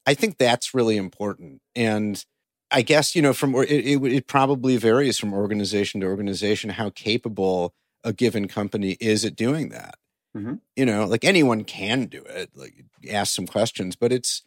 I 0.06 0.14
think 0.14 0.38
that's 0.38 0.74
really 0.74 0.96
important. 0.96 1.62
And 1.76 2.24
I 2.70 2.83
guess, 2.83 3.16
you 3.16 3.22
know, 3.22 3.33
from 3.33 3.54
it, 3.54 3.70
it, 3.70 4.02
it 4.04 4.26
probably 4.26 4.76
varies 4.76 5.18
from 5.18 5.33
organization 5.33 6.00
to 6.00 6.07
organization 6.07 6.70
how 6.70 6.90
capable 6.90 7.74
a 8.04 8.12
given 8.12 8.48
company 8.48 8.96
is 9.00 9.24
at 9.24 9.37
doing 9.37 9.70
that. 9.70 9.96
Mm-hmm. 10.37 10.54
You 10.76 10.87
know, 10.87 11.07
like 11.07 11.24
anyone 11.24 11.64
can 11.64 12.04
do 12.07 12.22
it, 12.22 12.50
like 12.54 12.85
ask 13.11 13.35
some 13.35 13.46
questions, 13.46 13.96
but 13.96 14.12
it's, 14.12 14.42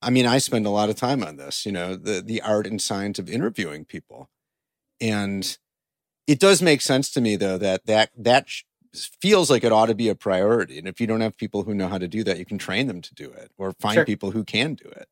I 0.00 0.10
mean, 0.10 0.26
I 0.26 0.38
spend 0.38 0.66
a 0.66 0.70
lot 0.70 0.88
of 0.88 0.96
time 0.96 1.22
on 1.22 1.36
this, 1.36 1.66
you 1.66 1.72
know, 1.72 1.96
the 1.96 2.22
the 2.22 2.40
art 2.42 2.66
and 2.66 2.80
science 2.80 3.18
of 3.18 3.28
interviewing 3.28 3.84
people. 3.84 4.30
And 5.00 5.56
it 6.26 6.40
does 6.40 6.62
make 6.62 6.80
sense 6.80 7.10
to 7.12 7.20
me 7.20 7.36
though 7.36 7.58
that 7.58 7.86
that 7.86 8.10
that 8.16 8.48
feels 9.20 9.50
like 9.50 9.64
it 9.64 9.72
ought 9.72 9.86
to 9.86 9.94
be 9.94 10.08
a 10.08 10.14
priority. 10.14 10.78
And 10.78 10.88
if 10.88 11.00
you 11.00 11.06
don't 11.06 11.20
have 11.20 11.36
people 11.36 11.64
who 11.64 11.74
know 11.74 11.88
how 11.88 11.98
to 11.98 12.08
do 12.08 12.24
that, 12.24 12.38
you 12.38 12.44
can 12.44 12.58
train 12.58 12.86
them 12.86 13.00
to 13.02 13.14
do 13.14 13.30
it 13.30 13.50
or 13.58 13.72
find 13.72 13.94
sure. 13.94 14.04
people 14.04 14.30
who 14.30 14.44
can 14.44 14.74
do 14.74 14.88
it. 14.88 15.08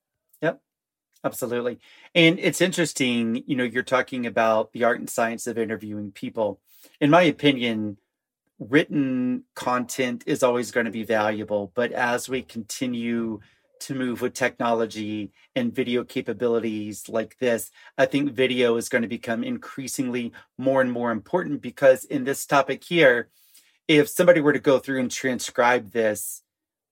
Absolutely. 1.25 1.79
And 2.15 2.39
it's 2.39 2.61
interesting, 2.61 3.43
you 3.47 3.57
know, 3.57 3.65
you're 3.65 3.83
talking 3.83 4.27
about 4.27 4.73
the 4.73 4.85
art 4.85 5.01
and 5.01 5.09
science 5.09 5.47
of 5.47 5.57
interviewing 5.57 6.13
people. 6.13 6.61
In 7.01 7.09
my 7.11 7.23
opinion, 7.23 7.97
written 8.59 9.45
content 9.55 10.25
is 10.27 10.43
always 10.43 10.71
going 10.71 10.87
to 10.87 10.93
be 10.93 11.05
valuable, 11.05 11.73
but 11.75 11.93
as 11.93 12.29
we 12.29 12.43
continue 12.43 13.41
to 13.81 13.95
move 13.95 14.23
with 14.23 14.35
technology 14.35 15.33
and 15.57 15.75
video 15.75 16.05
capabilities 16.05 17.09
like 17.09 17.39
this, 17.39 17.71
I 17.99 18.07
think 18.07 18.33
video 18.33 18.77
is 18.77 18.89
going 18.91 19.03
to 19.03 19.09
become 19.09 19.45
increasingly 19.45 20.33
more 20.59 20.83
and 20.83 20.93
more 20.93 21.13
important 21.13 21.63
because 21.63 22.05
in 22.07 22.25
this 22.25 22.47
topic 22.47 22.85
here, 22.85 23.31
if 23.89 24.09
somebody 24.09 24.41
were 24.43 24.55
to 24.55 24.61
go 24.61 24.79
through 24.81 25.01
and 25.01 25.11
transcribe 25.11 25.93
this, 25.93 26.44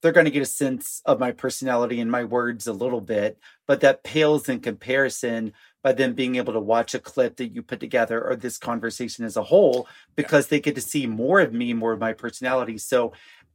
they're 0.02 0.12
going 0.12 0.26
to 0.26 0.30
get 0.30 0.42
a 0.42 0.46
sense 0.46 1.00
of 1.06 1.20
my 1.20 1.30
personality 1.30 2.00
and 2.00 2.10
my 2.10 2.24
words 2.24 2.66
a 2.66 2.72
little 2.72 3.00
bit, 3.00 3.38
but 3.66 3.80
that 3.80 4.02
pales 4.02 4.48
in 4.48 4.60
comparison 4.60 5.52
by 5.82 5.92
them 5.92 6.12
being 6.14 6.36
able 6.36 6.52
to 6.52 6.60
watch 6.60 6.94
a 6.94 6.98
clip 6.98 7.36
that 7.36 7.54
you 7.54 7.62
put 7.62 7.80
together 7.80 8.22
or 8.22 8.36
this 8.36 8.58
conversation 8.58 9.24
as 9.24 9.36
a 9.36 9.42
whole 9.42 9.88
because 10.16 10.46
yeah. 10.46 10.50
they 10.50 10.60
get 10.60 10.74
to 10.74 10.80
see 10.80 11.06
more 11.06 11.40
of 11.40 11.52
me, 11.52 11.72
more 11.72 11.92
of 11.92 12.00
my 12.00 12.12
personality. 12.12 12.78
So 12.78 13.12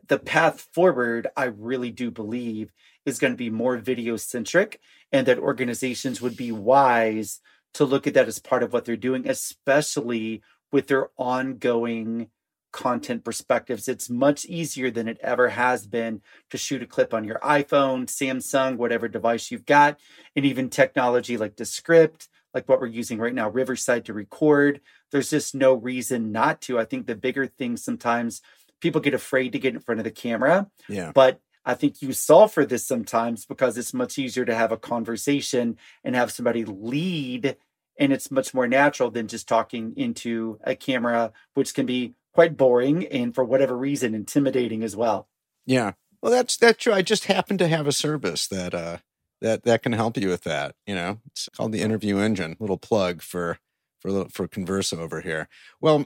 the 0.08 0.18
path 0.18 0.68
forward, 0.74 1.28
I 1.36 1.46
really 1.46 1.92
do 1.92 2.12
believe, 2.12 2.72
is 3.06 3.20
going 3.20 3.34
to 3.34 3.38
be 3.38 3.50
more 3.50 3.78
video 3.78 4.16
centric 4.16 4.80
and 5.12 5.28
that 5.28 5.40
organizations 5.40 6.22
would 6.22 6.38
be 6.38 6.52
wise 6.52 7.42
to 7.74 7.86
look 7.86 8.08
at 8.08 8.14
that 8.14 8.28
as 8.28 8.40
part 8.40 8.64
of 8.64 8.74
what 8.74 8.86
they're 8.86 8.96
doing, 8.96 9.30
especially 9.30 10.42
with 10.72 10.88
their 10.88 11.10
ongoing 11.18 12.30
content 12.78 13.24
perspectives. 13.24 13.88
It's 13.88 14.08
much 14.08 14.46
easier 14.46 14.92
than 14.92 15.08
it 15.08 15.18
ever 15.22 15.50
has 15.50 15.88
been 15.88 16.22
to 16.52 16.60
shoot 16.60 16.84
a 16.84 16.86
clip 16.86 17.12
on 17.12 17.24
your 17.24 17.40
iPhone, 17.40 18.06
Samsung, 18.06 18.78
whatever 18.78 19.08
device 19.08 19.50
you've 19.50 19.66
got, 19.66 20.00
and 20.36 20.46
even 20.46 20.70
technology 20.70 21.38
like 21.38 21.56
Descript, 21.56 22.30
like 22.54 22.70
what 22.70 22.80
we're 22.80 22.86
using 22.86 23.18
right 23.18 23.34
now, 23.34 23.50
Riverside 23.50 24.06
to 24.06 24.14
record. 24.14 24.80
There's 25.12 25.32
just 25.32 25.56
no 25.56 25.74
reason 25.74 26.32
not 26.32 26.62
to. 26.62 26.78
I 26.78 26.86
think 26.86 27.08
the 27.08 27.16
bigger 27.16 27.48
thing 27.48 27.78
sometimes 27.78 28.42
people 28.80 29.02
get 29.02 29.16
afraid 29.16 29.54
to 29.54 29.60
get 29.60 29.74
in 29.74 29.80
front 29.80 30.00
of 30.00 30.04
the 30.04 30.12
camera. 30.12 30.68
Yeah. 30.88 31.12
But 31.16 31.42
I 31.66 31.74
think 31.74 32.04
you 32.04 32.14
solve 32.14 32.54
for 32.54 32.64
this 32.64 32.86
sometimes 32.86 33.48
because 33.48 33.76
it's 33.80 33.92
much 33.92 34.20
easier 34.20 34.46
to 34.46 34.54
have 34.54 34.72
a 34.72 34.78
conversation 34.78 35.78
and 36.04 36.16
have 36.16 36.32
somebody 36.32 36.64
lead. 36.64 37.58
And 38.00 38.14
it's 38.14 38.30
much 38.30 38.54
more 38.54 38.68
natural 38.68 39.10
than 39.10 39.28
just 39.28 39.48
talking 39.48 39.96
into 39.98 40.60
a 40.64 40.76
camera, 40.76 41.32
which 41.56 41.74
can 41.74 41.88
be 41.88 42.14
quite 42.38 42.56
boring 42.56 43.04
and 43.08 43.34
for 43.34 43.44
whatever 43.44 43.76
reason 43.76 44.14
intimidating 44.14 44.84
as 44.84 44.96
well. 44.96 45.28
Yeah. 45.66 45.94
Well, 46.22 46.32
that's 46.32 46.56
that's 46.56 46.78
true. 46.78 46.94
I 46.94 47.02
just 47.02 47.26
happen 47.26 47.58
to 47.58 47.68
have 47.68 47.88
a 47.88 47.92
service 47.92 48.46
that 48.50 48.76
uh 48.76 48.98
that 49.42 49.64
that 49.64 49.82
can 49.82 49.94
help 49.94 50.18
you 50.18 50.28
with 50.30 50.44
that. 50.44 50.76
You 50.86 50.94
know, 50.94 51.18
it's 51.26 51.50
called 51.50 51.72
the 51.72 51.82
Interview 51.82 52.20
Engine. 52.20 52.56
Little 52.60 52.78
plug 52.78 53.24
for 53.24 53.58
for 54.00 54.26
for 54.26 54.48
Connversa 54.48 55.00
over 55.00 55.22
here. 55.22 55.50
Well, 55.82 56.06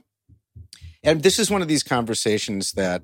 and 1.04 1.22
this 1.22 1.38
is 1.38 1.52
one 1.52 1.62
of 1.62 1.68
these 1.68 1.84
conversations 1.84 2.72
that 2.72 3.04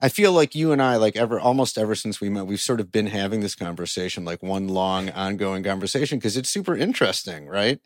I 0.00 0.08
feel 0.08 0.32
like 0.32 0.56
you 0.56 0.72
and 0.72 0.82
I, 0.82 0.96
like 0.96 1.14
ever, 1.14 1.38
almost 1.38 1.78
ever 1.78 1.94
since 1.94 2.20
we 2.20 2.30
met, 2.30 2.46
we've 2.46 2.60
sort 2.60 2.80
of 2.80 2.90
been 2.90 3.06
having 3.06 3.42
this 3.42 3.54
conversation, 3.54 4.24
like 4.24 4.42
one 4.42 4.66
long 4.66 5.08
ongoing 5.10 5.62
conversation, 5.62 6.18
because 6.18 6.36
it's 6.36 6.50
super 6.50 6.74
interesting, 6.74 7.46
right? 7.46 7.78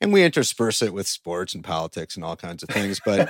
And 0.00 0.12
we 0.12 0.22
intersperse 0.22 0.80
it 0.80 0.94
with 0.94 1.06
sports 1.06 1.54
and 1.54 1.62
politics 1.62 2.16
and 2.16 2.24
all 2.24 2.36
kinds 2.36 2.62
of 2.62 2.70
things, 2.70 3.00
but 3.04 3.28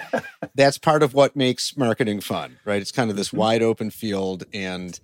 that's 0.55 0.79
part 0.79 1.03
of 1.03 1.15
what 1.15 1.35
makes 1.35 1.77
marketing 1.77 2.21
fun, 2.21 2.59
right? 2.65 2.81
It's 2.81 2.93
kind 2.93 3.11
of 3.11 3.17
this 3.17 3.29
mm-hmm. 3.29 3.39
wide 3.39 3.63
open 3.63 3.91
field, 3.91 4.45
and 4.53 4.99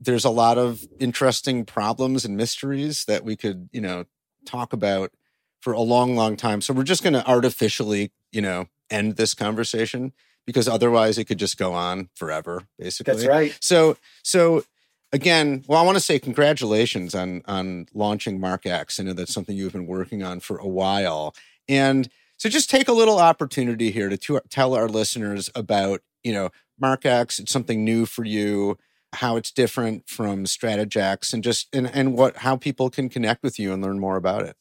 there's 0.00 0.24
a 0.24 0.30
lot 0.30 0.58
of 0.58 0.86
interesting 0.98 1.64
problems 1.64 2.24
and 2.24 2.36
mysteries 2.36 3.04
that 3.06 3.24
we 3.24 3.36
could, 3.36 3.68
you 3.72 3.80
know, 3.80 4.04
talk 4.44 4.72
about 4.72 5.12
for 5.60 5.72
a 5.72 5.80
long, 5.80 6.14
long 6.14 6.36
time. 6.36 6.60
So 6.60 6.72
we're 6.72 6.84
just 6.84 7.02
going 7.02 7.14
to 7.14 7.26
artificially, 7.26 8.12
you 8.30 8.40
know, 8.40 8.68
end 8.90 9.16
this 9.16 9.34
conversation 9.34 10.12
because 10.46 10.68
otherwise 10.68 11.18
it 11.18 11.24
could 11.24 11.38
just 11.38 11.58
go 11.58 11.72
on 11.72 12.08
forever, 12.14 12.64
basically. 12.78 13.14
That's 13.14 13.26
right. 13.26 13.58
So, 13.60 13.96
so 14.22 14.64
again, 15.12 15.64
well, 15.66 15.80
I 15.80 15.84
want 15.84 15.96
to 15.96 16.04
say 16.04 16.18
congratulations 16.18 17.14
on 17.14 17.42
on 17.46 17.86
launching 17.94 18.40
Markexe. 18.40 19.00
I 19.00 19.04
know 19.04 19.12
that's 19.12 19.32
something 19.32 19.56
you've 19.56 19.72
been 19.72 19.86
working 19.86 20.22
on 20.22 20.40
for 20.40 20.58
a 20.58 20.68
while, 20.68 21.34
and 21.68 22.08
so 22.36 22.48
just 22.48 22.70
take 22.70 22.88
a 22.88 22.92
little 22.92 23.18
opportunity 23.18 23.90
here 23.90 24.08
to, 24.08 24.16
to 24.16 24.40
tell 24.48 24.74
our 24.74 24.88
listeners 24.88 25.50
about 25.54 26.00
you 26.22 26.32
know 26.32 26.50
Markexe. 26.82 27.40
It's 27.40 27.52
something 27.52 27.84
new 27.84 28.06
for 28.06 28.24
you. 28.24 28.78
how 29.14 29.36
it's 29.36 29.50
different 29.50 30.08
from 30.08 30.44
Strategexe 30.44 31.32
and 31.32 31.42
just 31.42 31.74
and, 31.74 31.90
and 31.92 32.14
what 32.14 32.38
how 32.38 32.56
people 32.56 32.90
can 32.90 33.08
connect 33.08 33.42
with 33.42 33.58
you 33.58 33.72
and 33.72 33.82
learn 33.82 33.98
more 33.98 34.16
about 34.16 34.42
it. 34.42 34.56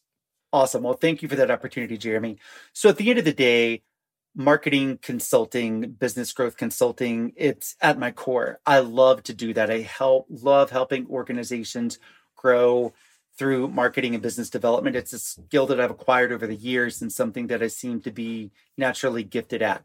Awesome. 0.53 0.83
Well, 0.83 0.93
thank 0.93 1.21
you 1.21 1.27
for 1.27 1.35
that 1.35 1.51
opportunity, 1.51 1.97
Jeremy. 1.97 2.37
So 2.73 2.87
at 2.89 2.97
the 2.97 3.09
end 3.09 3.19
of 3.19 3.25
the 3.25 3.33
day, 3.33 3.83
marketing 4.37 4.99
consulting, 5.01 5.89
business 5.93 6.31
growth 6.31 6.57
consulting, 6.57 7.33
it's 7.35 7.75
at 7.81 7.97
my 7.97 8.11
core. 8.11 8.59
I 8.67 8.79
love 8.79 9.23
to 9.23 9.33
do 9.33 9.51
that. 9.55 9.71
I 9.71 9.79
help 9.79 10.27
love 10.29 10.69
helping 10.69 11.07
organizations 11.07 11.97
grow 12.35 12.93
through 13.35 13.67
marketing 13.69 14.13
and 14.13 14.21
business 14.21 14.51
development. 14.51 14.95
It's 14.95 15.11
a 15.11 15.19
skill 15.19 15.65
that 15.67 15.79
I've 15.81 15.89
acquired 15.89 16.31
over 16.31 16.45
the 16.45 16.55
years 16.55 17.01
and 17.01 17.11
something 17.11 17.47
that 17.47 17.63
I 17.63 17.67
seem 17.67 17.99
to 18.01 18.11
be 18.11 18.51
naturally 18.77 19.23
gifted 19.23 19.63
at. 19.63 19.83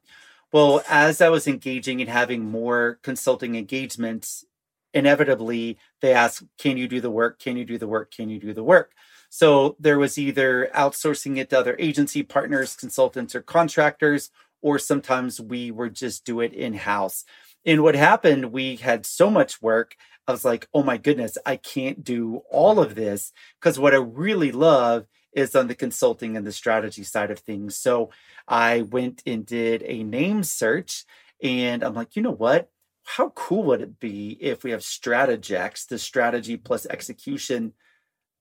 Well, 0.53 0.83
as 0.87 1.23
I 1.23 1.31
was 1.31 1.47
engaging 1.47 2.03
and 2.03 2.11
having 2.11 2.45
more 2.45 2.99
consulting 3.03 3.55
engagements, 3.55 4.45
inevitably 4.93 5.79
they 6.03 6.12
ask, 6.12 6.45
Can 6.59 6.77
you 6.77 6.88
do 6.88 7.01
the 7.01 7.11
work? 7.11 7.38
Can 7.38 7.57
you 7.57 7.65
do 7.65 7.79
the 7.79 7.88
work? 7.88 8.11
Can 8.11 8.29
you 8.29 8.38
do 8.38 8.53
the 8.53 8.62
work? 8.62 8.93
So 9.35 9.77
there 9.81 9.99
was 9.99 10.18
either 10.18 10.68
outsourcing 10.75 11.38
it 11.38 11.49
to 11.49 11.59
other 11.59 11.75
agency 11.79 12.23
partners, 12.23 12.77
consultants, 12.77 13.35
or 13.35 13.40
contractors, 13.40 14.31
or 14.61 14.79
sometimes 14.79 15.40
we 15.40 15.71
would 15.71 15.95
just 15.95 16.27
do 16.27 16.40
it 16.40 16.53
in 16.53 16.75
house. 16.75 17.25
And 17.64 17.83
what 17.83 17.95
happened, 17.95 18.53
we 18.53 18.77
had 18.77 19.07
so 19.07 19.31
much 19.31 19.62
work. 19.62 19.97
I 20.29 20.33
was 20.33 20.45
like, 20.45 20.68
oh 20.75 20.83
my 20.83 20.99
goodness, 20.99 21.38
I 21.47 21.57
can't 21.57 22.05
do 22.05 22.42
all 22.51 22.79
of 22.79 22.95
this 22.95 23.33
because 23.59 23.79
what 23.79 23.95
I 23.95 23.97
really 23.97 24.53
love 24.53 25.07
is 25.33 25.57
on 25.57 25.66
the 25.66 25.75
consulting 25.75 26.37
and 26.37 26.47
the 26.47 26.53
strategy 26.53 27.03
side 27.03 27.31
of 27.31 27.38
things. 27.38 27.75
So 27.75 28.11
I 28.47 28.83
went 28.83 29.23
and 29.25 29.47
did 29.47 29.83
a 29.85 30.03
name 30.05 30.42
search 30.42 31.07
and 31.42 31.83
I'm 31.83 31.95
like, 31.95 32.16
you 32.16 32.21
know 32.21 32.33
what? 32.33 32.68
How 33.05 33.31
cool 33.31 33.62
would 33.62 33.81
it 33.81 33.99
be 33.99 34.37
if 34.42 34.62
we 34.62 34.73
have 34.73 34.83
Strategexe, 34.83 35.88
the 35.88 35.99
strategy 35.99 36.59
plus 36.59 36.85
execution 36.85 37.73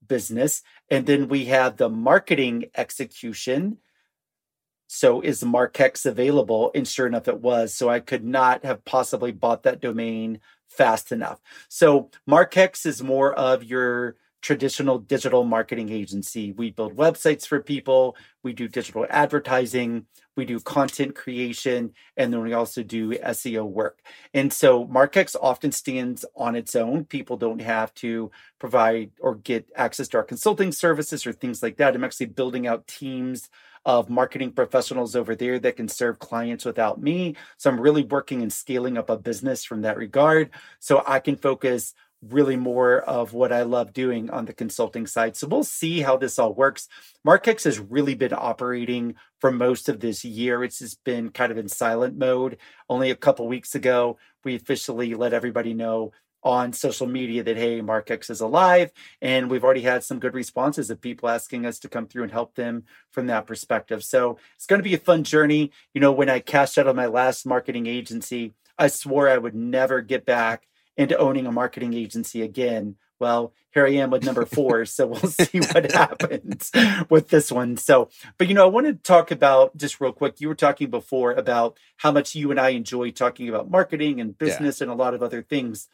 business. 0.06 0.62
And 0.90 1.06
then 1.06 1.28
we 1.28 1.46
have 1.46 1.78
the 1.78 1.90
marketing 1.90 2.66
execution. 2.76 3.78
So 4.88 5.22
is 5.22 5.44
Markexe 5.44 6.06
available? 6.06 6.72
And 6.76 6.88
sure 6.88 7.08
enough, 7.08 7.28
it 7.28 7.40
was. 7.40 7.74
So 7.74 7.90
I 7.90 8.00
could 8.00 8.26
not 8.26 8.66
have 8.66 8.84
possibly 8.84 9.32
bought 9.32 9.64
that 9.64 9.80
domain 9.82 10.42
fast 10.68 11.12
enough. 11.12 11.40
So 11.70 12.10
Markexe 12.30 12.86
is 12.86 13.02
more 13.02 13.34
of 13.34 13.64
your 13.64 14.18
traditional 14.42 14.98
digital 14.98 15.44
marketing 15.44 15.92
agency. 15.92 16.52
We 16.52 16.72
build 16.72 16.96
websites 16.96 17.46
for 17.46 17.62
people, 17.62 18.16
we 18.44 18.54
do 18.54 18.68
digital 18.68 19.06
advertising, 19.10 20.06
we 20.36 20.46
do 20.46 20.60
content 20.60 21.16
creation, 21.16 21.94
and 22.18 22.34
then 22.34 22.42
we 22.42 22.54
also 22.54 22.84
do 22.84 23.12
SEO 23.12 23.66
work. 23.66 24.00
And 24.34 24.52
so 24.52 24.86
Markexe 24.86 25.36
often 25.42 25.72
stands 25.72 26.26
on 26.36 26.56
its 26.56 26.76
own. 26.76 27.06
People 27.06 27.38
don't 27.38 27.62
have 27.62 27.94
to 27.96 28.32
provide 28.60 29.12
or 29.20 29.36
get 29.36 29.70
access 29.76 30.08
to 30.10 30.18
our 30.18 30.24
consulting 30.24 30.72
services 30.72 31.28
or 31.28 31.34
things 31.34 31.62
like 31.62 31.78
that. 31.78 31.96
I'm 31.96 32.04
actually 32.04 32.28
building 32.28 32.66
out 32.66 32.88
teams 32.88 33.50
of 33.86 34.10
marketing 34.10 34.52
professionals 34.52 35.16
over 35.16 35.36
there 35.36 35.60
that 35.60 35.76
can 35.76 35.88
serve 35.88 36.20
clients 36.20 36.66
without 36.66 37.02
me. 37.02 37.36
So 37.58 37.70
I'm 37.70 37.80
really 37.80 38.04
working 38.04 38.42
and 38.42 38.54
scaling 38.54 38.98
up 38.98 39.10
a 39.10 39.18
business 39.18 39.64
from 39.64 39.82
that 39.82 39.98
regard 39.98 40.52
so 40.80 41.04
I 41.06 41.20
can 41.20 41.36
focus 41.36 41.94
really 42.28 42.56
more 42.56 43.00
of 43.00 43.34
what 43.34 43.52
I 43.52 43.64
love 43.64 43.94
doing 43.94 44.30
on 44.30 44.46
the 44.46 44.54
consulting 44.54 45.08
side. 45.08 45.36
So 45.36 45.48
we'll 45.48 45.64
see 45.64 46.02
how 46.02 46.18
this 46.18 46.38
all 46.38 46.54
works. 46.54 46.88
Markexe 47.26 47.64
has 47.64 47.80
really 47.80 48.16
been 48.16 48.34
operating 48.34 49.16
for 49.40 49.52
most 49.52 49.90
of 49.90 50.00
this 50.00 50.24
year. 50.24 50.64
It's 50.64 50.80
just 50.80 51.04
been 51.04 51.30
kind 51.30 51.52
of 51.52 51.58
in 51.58 51.68
silent 51.68 52.18
mode. 52.18 52.58
Only 52.90 53.10
a 53.10 53.16
couple 53.16 53.48
weeks 53.48 53.74
ago, 53.74 54.18
we 54.44 54.56
officially 54.56 55.16
let 55.16 55.34
everybody 55.34 55.74
know 55.74 56.12
on 56.44 56.74
social 56.74 57.06
media 57.06 57.44
that 57.44 57.58
hey 57.58 57.82
Markexe 57.82 58.30
is 58.30 58.42
alive 58.42 58.92
and 59.22 59.50
we've 59.50 59.64
already 59.64 59.82
had 59.82 60.04
some 60.04 60.20
good 60.20 60.34
responses 60.34 60.90
of 60.90 61.00
people 61.00 61.30
asking 61.30 61.66
us 61.66 61.78
to 61.80 61.88
come 61.88 62.08
through 62.08 62.24
and 62.24 62.32
help 62.32 62.56
them 62.56 62.84
from 63.12 63.28
that 63.28 63.46
perspective 63.46 64.04
so 64.04 64.38
it's 64.56 64.66
going 64.66 64.80
to 64.80 64.84
be 64.84 64.96
a 64.96 65.00
fun 65.00 65.24
journey 65.24 65.72
you 65.94 66.02
know 66.02 66.12
when 66.12 66.30
i 66.30 66.40
cashed 66.40 66.80
out 66.80 66.88
of 66.88 66.96
my 66.96 67.06
last 67.06 67.46
marketing 67.46 67.86
agency 67.86 68.56
i 68.80 68.88
swore 68.88 69.30
i 69.30 69.38
would 69.38 69.54
never 69.54 70.02
get 70.02 70.26
back 70.26 70.68
into 70.98 71.18
owning 71.18 71.46
a 71.46 71.52
marketing 71.52 71.94
agency 71.94 72.42
again. 72.42 72.96
Well, 73.20 73.54
here 73.74 73.86
I 73.86 73.92
am 73.92 74.10
with 74.10 74.26
number 74.26 74.46
four. 74.46 74.86
so 74.86 75.08
we'll 75.08 75.20
see 75.22 75.60
what 75.60 75.92
happens 75.92 76.72
with 77.10 77.30
this 77.30 77.52
one. 77.52 77.78
So, 77.78 78.10
but 78.38 78.48
you 78.48 78.54
know, 78.54 78.64
I 78.64 78.70
want 78.70 78.88
to 78.88 78.94
talk 78.94 79.32
about 79.32 79.78
just 79.78 80.02
real 80.02 80.12
quick. 80.12 80.42
You 80.42 80.48
were 80.48 80.56
talking 80.56 80.90
before 80.90 81.32
about 81.34 81.78
how 81.98 82.12
much 82.12 82.36
you 82.36 82.52
and 82.52 82.60
I 82.60 82.70
enjoy 82.70 83.12
talking 83.12 83.48
about 83.48 83.70
marketing 83.70 84.20
and 84.20 84.38
business 84.38 84.80
yeah. 84.80 84.86
and 84.86 84.92
a 84.92 84.96
lot 84.96 85.14
of 85.14 85.22
other 85.22 85.42
things. 85.42 85.88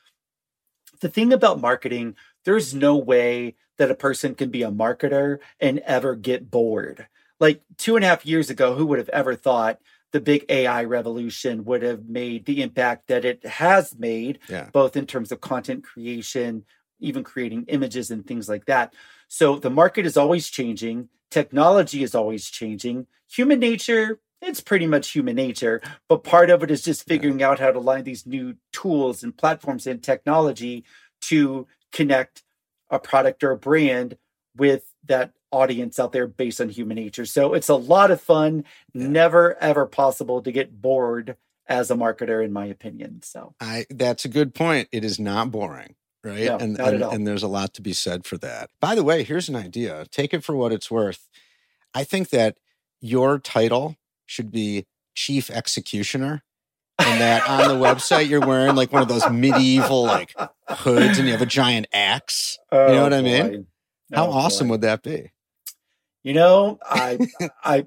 The 1.02 1.10
thing 1.10 1.34
about 1.34 1.62
marketing, 1.62 2.16
there's 2.46 2.74
no 2.74 2.96
way 2.96 3.56
that 3.78 3.92
a 3.92 3.96
person 3.96 4.34
can 4.34 4.50
be 4.50 4.64
a 4.64 4.72
marketer 4.72 5.40
and 5.60 5.80
ever 5.80 6.16
get 6.16 6.50
bored. 6.50 7.08
Like 7.40 7.62
two 7.78 7.96
and 7.96 8.04
a 8.04 8.08
half 8.08 8.26
years 8.26 8.50
ago, 8.50 8.74
who 8.74 8.86
would 8.88 8.98
have 8.98 9.10
ever 9.10 9.36
thought 9.36 9.80
the 10.12 10.22
big 10.22 10.46
AI 10.50 10.84
revolution 10.84 11.66
would 11.66 11.82
have 11.82 12.06
made 12.08 12.46
the 12.46 12.62
impact 12.62 13.08
that 13.08 13.26
it 13.26 13.46
has 13.46 13.98
made, 13.98 14.40
yeah. 14.50 14.70
both 14.72 14.96
in 14.96 15.06
terms 15.06 15.32
of 15.32 15.42
content 15.42 15.84
creation, 15.84 16.64
even 17.00 17.24
creating 17.24 17.66
images 17.68 18.10
and 18.10 18.26
things 18.26 18.48
like 18.48 18.66
that. 18.66 18.94
So 19.28 19.60
the 19.60 19.70
market 19.70 20.06
is 20.06 20.18
always 20.18 20.50
changing, 20.50 21.10
technology 21.30 22.04
is 22.04 22.16
always 22.16 22.50
changing. 22.50 23.08
Human 23.30 23.60
nature, 23.60 24.20
it's 24.42 24.62
pretty 24.62 24.88
much 24.88 25.10
human 25.10 25.36
nature, 25.36 25.82
but 26.08 26.24
part 26.24 26.50
of 26.50 26.64
it 26.64 26.72
is 26.72 26.84
just 26.84 27.06
figuring 27.06 27.44
out 27.44 27.60
how 27.60 27.72
to 27.72 27.80
line 27.80 28.04
these 28.04 28.26
new 28.26 28.56
tools 28.72 29.24
and 29.24 29.36
platforms 29.36 29.86
and 29.88 30.02
technology 30.02 30.86
to 31.22 31.68
connect 31.92 32.44
a 32.90 33.00
product 33.00 33.44
or 33.44 33.52
a 33.52 33.58
brand 33.58 34.18
with 34.56 34.94
that 35.06 35.34
audience 35.52 36.00
out 36.00 36.12
there 36.12 36.28
based 36.28 36.62
on 36.62 36.70
human 36.70 36.96
nature. 36.96 37.26
So 37.26 37.54
it's 37.54 37.70
a 37.70 37.76
lot 37.76 38.12
of 38.12 38.22
fun. 38.22 38.64
Yeah. 38.94 39.08
Never 39.08 39.58
ever 39.62 39.86
possible 39.86 40.42
to 40.42 40.52
get 40.52 40.82
bored 40.82 41.38
as 41.68 41.92
a 41.92 41.96
marketer, 41.96 42.44
in 42.44 42.54
my 42.54 42.66
opinion. 42.66 43.22
So 43.24 43.54
I 43.60 43.86
that's 43.90 44.26
a 44.26 44.30
good 44.30 44.54
point. 44.54 44.90
It 44.92 45.04
is 45.04 45.20
not 45.20 45.52
boring. 45.52 45.96
Right. 46.24 46.46
No, 46.46 46.58
and, 46.58 46.80
and, 46.80 47.04
and 47.04 47.28
there's 47.28 47.44
a 47.44 47.48
lot 47.48 47.74
to 47.76 47.82
be 47.82 47.94
said 47.94 48.26
for 48.26 48.38
that. 48.40 48.70
By 48.82 48.96
the 48.96 49.04
way, 49.04 49.24
here's 49.24 49.48
an 49.48 49.56
idea. 49.56 50.06
Take 50.12 50.34
it 50.34 50.44
for 50.44 50.56
what 50.56 50.74
it's 50.74 50.92
worth. 50.92 51.30
I 51.94 52.04
think 52.04 52.30
that 52.30 52.58
your 53.00 53.40
title 53.40 53.96
should 54.26 54.52
be 54.52 54.86
chief 55.16 55.50
executioner 55.50 56.44
and 57.00 57.22
that 57.22 57.48
on 57.48 57.68
the 57.68 57.86
website 57.86 58.28
you're 58.28 58.46
wearing 58.46 58.76
like 58.76 58.92
one 58.92 59.02
of 59.02 59.08
those 59.08 59.30
medieval 59.30 60.04
like 60.04 60.36
hoods 60.70 61.18
and 61.18 61.28
you 61.28 61.34
have 61.34 61.42
a 61.42 61.48
giant 61.48 61.88
axe. 61.94 62.58
Oh, 62.72 62.88
you 62.88 62.94
know 62.94 63.00
oh, 63.00 63.04
what 63.04 63.14
I 63.14 63.22
mean? 63.22 63.68
How 64.14 64.28
oh, 64.28 64.32
awesome 64.32 64.68
boy. 64.68 64.72
would 64.72 64.82
that 64.82 65.04
be? 65.04 65.32
You 66.28 66.34
know, 66.34 66.78
I 66.84 67.20
I 67.64 67.86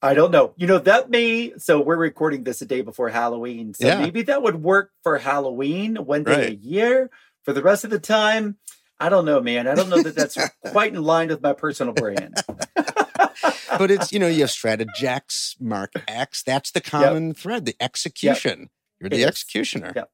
I 0.00 0.14
don't 0.14 0.30
know. 0.30 0.54
You 0.56 0.66
know, 0.66 0.78
that 0.78 1.10
may 1.10 1.52
so 1.58 1.78
we're 1.78 1.98
recording 1.98 2.42
this 2.42 2.62
a 2.62 2.64
day 2.64 2.80
before 2.80 3.10
Halloween. 3.10 3.74
So 3.74 3.86
yeah. 3.86 4.00
maybe 4.00 4.22
that 4.22 4.42
would 4.42 4.62
work 4.62 4.92
for 5.02 5.18
Halloween 5.18 5.96
one 5.96 6.24
day 6.24 6.32
right. 6.32 6.48
a 6.52 6.54
year. 6.54 7.10
For 7.44 7.52
the 7.52 7.62
rest 7.62 7.84
of 7.84 7.90
the 7.90 7.98
time, 7.98 8.56
I 8.98 9.10
don't 9.10 9.26
know, 9.26 9.42
man. 9.42 9.68
I 9.68 9.74
don't 9.74 9.90
know 9.90 10.02
that 10.02 10.16
that's 10.16 10.38
quite 10.72 10.94
in 10.94 11.02
line 11.02 11.28
with 11.28 11.42
my 11.42 11.52
personal 11.52 11.92
brand. 11.92 12.36
but 12.76 13.90
it's 13.90 14.10
you 14.10 14.20
know 14.20 14.28
you 14.28 14.40
have 14.40 14.48
Strategexe, 14.48 15.60
Mark 15.60 15.92
X. 16.08 16.42
That's 16.42 16.70
the 16.70 16.80
common 16.80 17.26
yep. 17.26 17.36
thread. 17.36 17.66
The 17.66 17.76
execution. 17.78 18.58
Yep. 18.60 18.68
You're 19.00 19.10
the 19.10 19.24
executioner. 19.26 19.92
Yeah. 19.94 20.04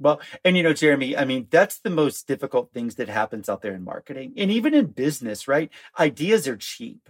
Well, 0.00 0.20
and 0.44 0.56
you 0.56 0.62
know, 0.62 0.72
Jeremy, 0.72 1.16
I 1.16 1.24
mean, 1.24 1.46
that's 1.50 1.78
the 1.78 1.90
most 1.90 2.26
difficult 2.26 2.72
things 2.72 2.94
that 2.96 3.08
happens 3.08 3.48
out 3.48 3.60
there 3.62 3.74
in 3.74 3.84
marketing 3.84 4.32
and 4.36 4.50
even 4.50 4.74
in 4.74 4.86
business, 4.86 5.46
right? 5.46 5.70
Ideas 5.98 6.48
are 6.48 6.56
cheap. 6.56 7.08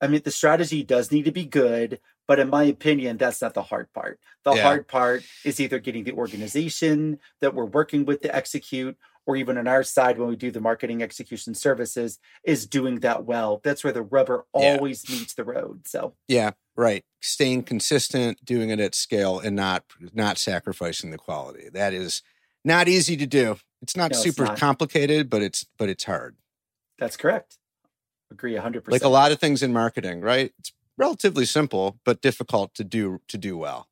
I 0.00 0.06
mean, 0.06 0.22
the 0.22 0.30
strategy 0.30 0.82
does 0.82 1.10
need 1.10 1.24
to 1.24 1.32
be 1.32 1.44
good, 1.44 2.00
but 2.28 2.38
in 2.38 2.48
my 2.48 2.64
opinion, 2.64 3.16
that's 3.16 3.42
not 3.42 3.54
the 3.54 3.62
hard 3.62 3.92
part. 3.92 4.20
The 4.44 4.54
yeah. 4.54 4.62
hard 4.62 4.86
part 4.86 5.24
is 5.44 5.60
either 5.60 5.78
getting 5.78 6.04
the 6.04 6.12
organization 6.12 7.18
that 7.40 7.54
we're 7.54 7.64
working 7.64 8.04
with 8.04 8.22
to 8.22 8.34
execute, 8.34 8.96
or 9.26 9.36
even 9.36 9.58
on 9.58 9.68
our 9.68 9.82
side 9.82 10.18
when 10.18 10.28
we 10.28 10.36
do 10.36 10.50
the 10.50 10.60
marketing 10.60 11.02
execution 11.02 11.54
services, 11.54 12.18
is 12.44 12.66
doing 12.66 13.00
that 13.00 13.24
well. 13.24 13.60
That's 13.62 13.84
where 13.84 13.92
the 13.92 14.02
rubber 14.02 14.46
yeah. 14.54 14.72
always 14.72 15.08
meets 15.08 15.34
the 15.34 15.44
road. 15.44 15.86
So, 15.86 16.14
yeah, 16.28 16.52
right. 16.80 17.04
Staying 17.20 17.64
consistent 17.64 18.44
doing 18.44 18.70
it 18.70 18.80
at 18.80 18.94
scale 18.94 19.38
and 19.38 19.54
not 19.54 19.84
not 20.14 20.38
sacrificing 20.38 21.10
the 21.10 21.18
quality. 21.18 21.68
That 21.72 21.92
is 21.92 22.22
not 22.64 22.88
easy 22.88 23.16
to 23.18 23.26
do. 23.26 23.58
It's 23.82 23.96
not 23.96 24.12
no, 24.12 24.18
super 24.18 24.44
it's 24.44 24.50
not. 24.50 24.58
complicated 24.58 25.28
but 25.30 25.42
it's 25.42 25.66
but 25.78 25.88
it's 25.88 26.04
hard. 26.04 26.36
That's 26.98 27.16
correct. 27.16 27.58
Agree 28.30 28.54
100% 28.54 28.90
like 28.90 29.02
a 29.02 29.08
lot 29.08 29.32
of 29.32 29.38
things 29.38 29.62
in 29.62 29.72
marketing 29.72 30.22
right? 30.22 30.52
It's 30.58 30.72
relatively 30.96 31.44
simple 31.44 31.98
but 32.04 32.22
difficult 32.22 32.74
to 32.74 32.84
do 32.84 33.20
to 33.28 33.36
do 33.36 33.58
well. 33.58 33.88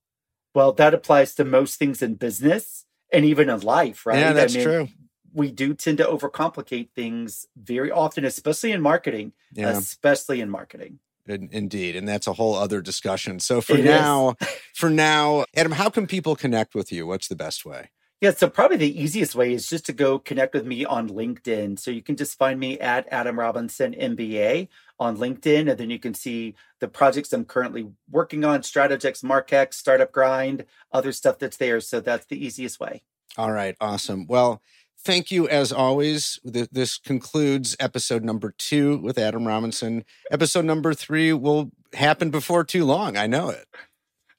Well 0.54 0.72
that 0.72 0.94
applies 0.94 1.34
to 1.34 1.44
most 1.44 1.78
things 1.78 2.02
in 2.02 2.14
business 2.14 2.86
and 3.12 3.24
even 3.24 3.50
in 3.50 3.60
life 3.60 4.06
right? 4.06 4.18
Yeah 4.18 4.32
that's 4.32 4.54
I 4.54 4.58
mean, 4.58 4.66
true. 4.66 4.88
we 5.34 5.50
do 5.50 5.74
tend 5.74 5.98
to 5.98 6.04
overcomplicate 6.04 6.90
things 6.94 7.46
very 7.54 7.90
often 7.90 8.24
especially 8.24 8.72
in 8.72 8.80
marketing 8.80 9.32
yeah. 9.52 9.70
especially 9.70 10.40
in 10.40 10.48
marketing 10.48 11.00
Indeed, 11.30 11.96
and 11.96 12.08
that's 12.08 12.26
a 12.26 12.32
whole 12.32 12.54
other 12.54 12.80
discussion. 12.80 13.40
So 13.40 13.60
for 13.60 13.76
it 13.76 13.84
now, 13.84 14.34
for 14.74 14.90
now, 14.90 15.44
Adam, 15.56 15.72
how 15.72 15.90
can 15.90 16.06
people 16.06 16.36
connect 16.36 16.74
with 16.74 16.90
you? 16.92 17.06
What's 17.06 17.28
the 17.28 17.36
best 17.36 17.64
way? 17.64 17.90
Yeah, 18.20 18.32
so 18.32 18.50
probably 18.50 18.78
the 18.78 19.00
easiest 19.00 19.36
way 19.36 19.52
is 19.52 19.68
just 19.68 19.86
to 19.86 19.92
go 19.92 20.18
connect 20.18 20.52
with 20.52 20.66
me 20.66 20.84
on 20.84 21.08
LinkedIn. 21.08 21.78
So 21.78 21.92
you 21.92 22.02
can 22.02 22.16
just 22.16 22.36
find 22.36 22.58
me 22.58 22.76
at 22.80 23.06
Adam 23.12 23.38
Robinson 23.38 23.94
MBA 23.94 24.66
on 24.98 25.16
LinkedIn, 25.16 25.70
and 25.70 25.78
then 25.78 25.88
you 25.88 26.00
can 26.00 26.14
see 26.14 26.56
the 26.80 26.88
projects 26.88 27.32
I'm 27.32 27.44
currently 27.44 27.88
working 28.10 28.44
on: 28.44 28.62
Strategexe, 28.62 29.22
Markexe, 29.22 29.74
Startup 29.74 30.10
Grind, 30.10 30.64
other 30.90 31.12
stuff 31.12 31.38
that's 31.38 31.58
there. 31.58 31.80
So 31.80 32.00
that's 32.00 32.26
the 32.26 32.44
easiest 32.44 32.80
way. 32.80 33.02
All 33.36 33.52
right, 33.52 33.76
awesome. 33.80 34.26
Well, 34.26 34.62
thank 35.00 35.30
you 35.30 35.48
as 35.48 35.72
always. 35.72 36.38
This 36.44 36.98
concludes 36.98 37.76
episode 37.80 38.24
number 38.24 38.54
two 38.56 38.98
with 38.98 39.18
Adam 39.18 39.46
Robinson. 39.46 40.04
Episode 40.30 40.64
number 40.64 40.94
three 40.94 41.32
will 41.32 41.70
happen 41.94 42.30
before 42.30 42.64
too 42.64 42.84
long. 42.84 43.16
I 43.16 43.26
know 43.26 43.50
it 43.50 43.66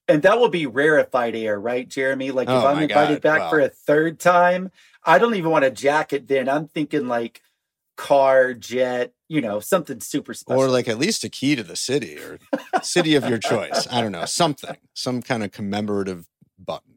and 0.09 0.23
that 0.23 0.39
will 0.39 0.49
be 0.49 0.65
rarefied 0.65 1.35
air, 1.35 1.59
right, 1.59 1.87
Jeremy? 1.87 2.31
Like 2.31 2.47
if 2.47 2.53
oh 2.53 2.65
I'm 2.65 2.81
invited 2.81 3.21
God. 3.21 3.21
back 3.21 3.39
wow. 3.41 3.49
for 3.51 3.59
a 3.59 3.69
third 3.69 4.19
time, 4.19 4.71
I 5.05 5.19
don't 5.19 5.35
even 5.35 5.51
want 5.51 5.65
a 5.65 5.71
jacket 5.71 6.27
then. 6.27 6.49
I'm 6.49 6.67
thinking 6.67 7.07
like 7.07 7.41
car, 7.95 8.53
jet, 8.55 9.13
you 9.27 9.39
know, 9.39 9.59
something 9.59 10.01
super 10.01 10.33
special. 10.33 10.61
Or 10.61 10.67
like 10.67 10.87
at 10.87 10.97
least 10.97 11.23
a 11.23 11.29
key 11.29 11.55
to 11.55 11.63
the 11.63 11.75
city 11.75 12.17
or 12.17 12.39
city 12.81 13.15
of 13.15 13.29
your 13.29 13.37
choice. 13.37 13.87
I 13.91 14.01
don't 14.01 14.11
know, 14.11 14.25
something, 14.25 14.75
some 14.95 15.21
kind 15.21 15.43
of 15.43 15.51
commemorative 15.51 16.27
button. 16.57 16.88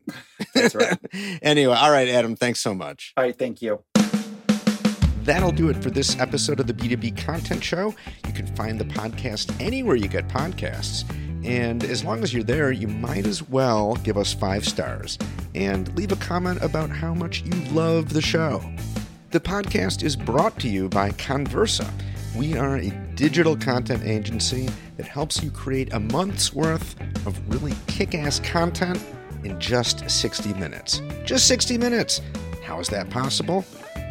That's 0.55 0.75
right. 0.75 0.99
anyway, 1.43 1.75
all 1.75 1.91
right, 1.91 2.09
Adam, 2.09 2.37
thanks 2.37 2.61
so 2.61 2.75
much. 2.75 3.13
All 3.17 3.25
right, 3.25 3.37
thank 3.37 3.63
you. 3.63 3.83
That'll 5.25 5.53
do 5.53 5.69
it 5.69 5.77
for 5.77 5.89
this 5.89 6.19
episode 6.19 6.59
of 6.59 6.67
the 6.67 6.75
B2B 6.75 7.17
Content 7.25 7.63
Show. 7.63 7.95
You 8.27 8.33
can 8.33 8.47
find 8.57 8.81
the 8.81 8.85
podcast 8.85 9.55
anywhere 9.61 9.95
you 9.95 10.09
get 10.09 10.27
podcasts. 10.27 11.05
And 11.45 11.85
as 11.85 12.05
long 12.05 12.25
as 12.25 12.35
you're 12.35 12.43
there, 12.43 12.73
you 12.73 12.89
might 12.89 13.27
as 13.27 13.41
well 13.49 13.95
give 14.03 14.17
us 14.17 14.33
five 14.33 14.67
stars 14.67 15.19
and 15.55 15.95
leave 15.97 16.11
a 16.11 16.17
comment 16.17 16.61
about 16.63 16.91
how 16.91 17.15
much 17.15 17.43
you 17.43 17.53
love 17.71 18.13
the 18.13 18.21
show. 18.21 18.63
The 19.31 19.41
podcast 19.41 20.03
is 20.03 20.17
brought 20.17 20.59
to 20.61 20.69
you 20.69 20.89
by 20.89 21.11
Connversa. 21.11 21.89
We 22.37 22.57
are 22.57 22.77
a 22.77 22.91
digital 23.15 23.57
content 23.57 24.03
agency 24.05 24.69
that 24.97 25.07
helps 25.07 25.43
you 25.43 25.51
create 25.51 25.93
a 25.93 26.01
month's 26.01 26.53
worth 26.53 27.01
of 27.27 27.39
really 27.49 27.75
kick 27.87 28.15
ass 28.15 28.41
content 28.41 29.03
in 29.45 29.59
just 29.61 30.09
60 30.09 30.55
minutes. 30.55 31.01
Just 31.25 31.47
60 31.49 31.79
minutes. 31.79 32.21
How 32.65 32.81
is 32.81 32.89
that 32.89 33.11
possible? 33.11 33.65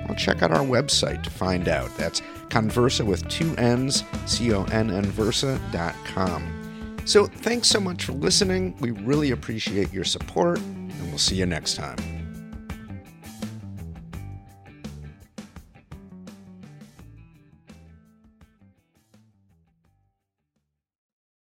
Well, 0.07 0.15
check 0.15 0.41
out 0.41 0.51
our 0.51 0.65
website 0.65 1.23
to 1.23 1.29
find 1.29 1.67
out. 1.67 1.95
That's 1.97 2.21
Connversa 2.49 3.05
with 3.05 3.27
two 3.29 3.55
N's, 3.57 4.03
C 4.25 4.53
O 4.53 4.63
N 4.65 4.91
N 4.91 5.05
Versa.com. 5.05 7.01
So 7.05 7.25
thanks 7.25 7.67
so 7.67 7.79
much 7.79 8.05
for 8.05 8.13
listening. 8.13 8.75
We 8.79 8.91
really 8.91 9.31
appreciate 9.31 9.91
your 9.91 10.03
support, 10.03 10.59
and 10.59 11.09
we'll 11.09 11.17
see 11.17 11.35
you 11.35 11.45
next 11.45 11.75
time. 11.75 12.20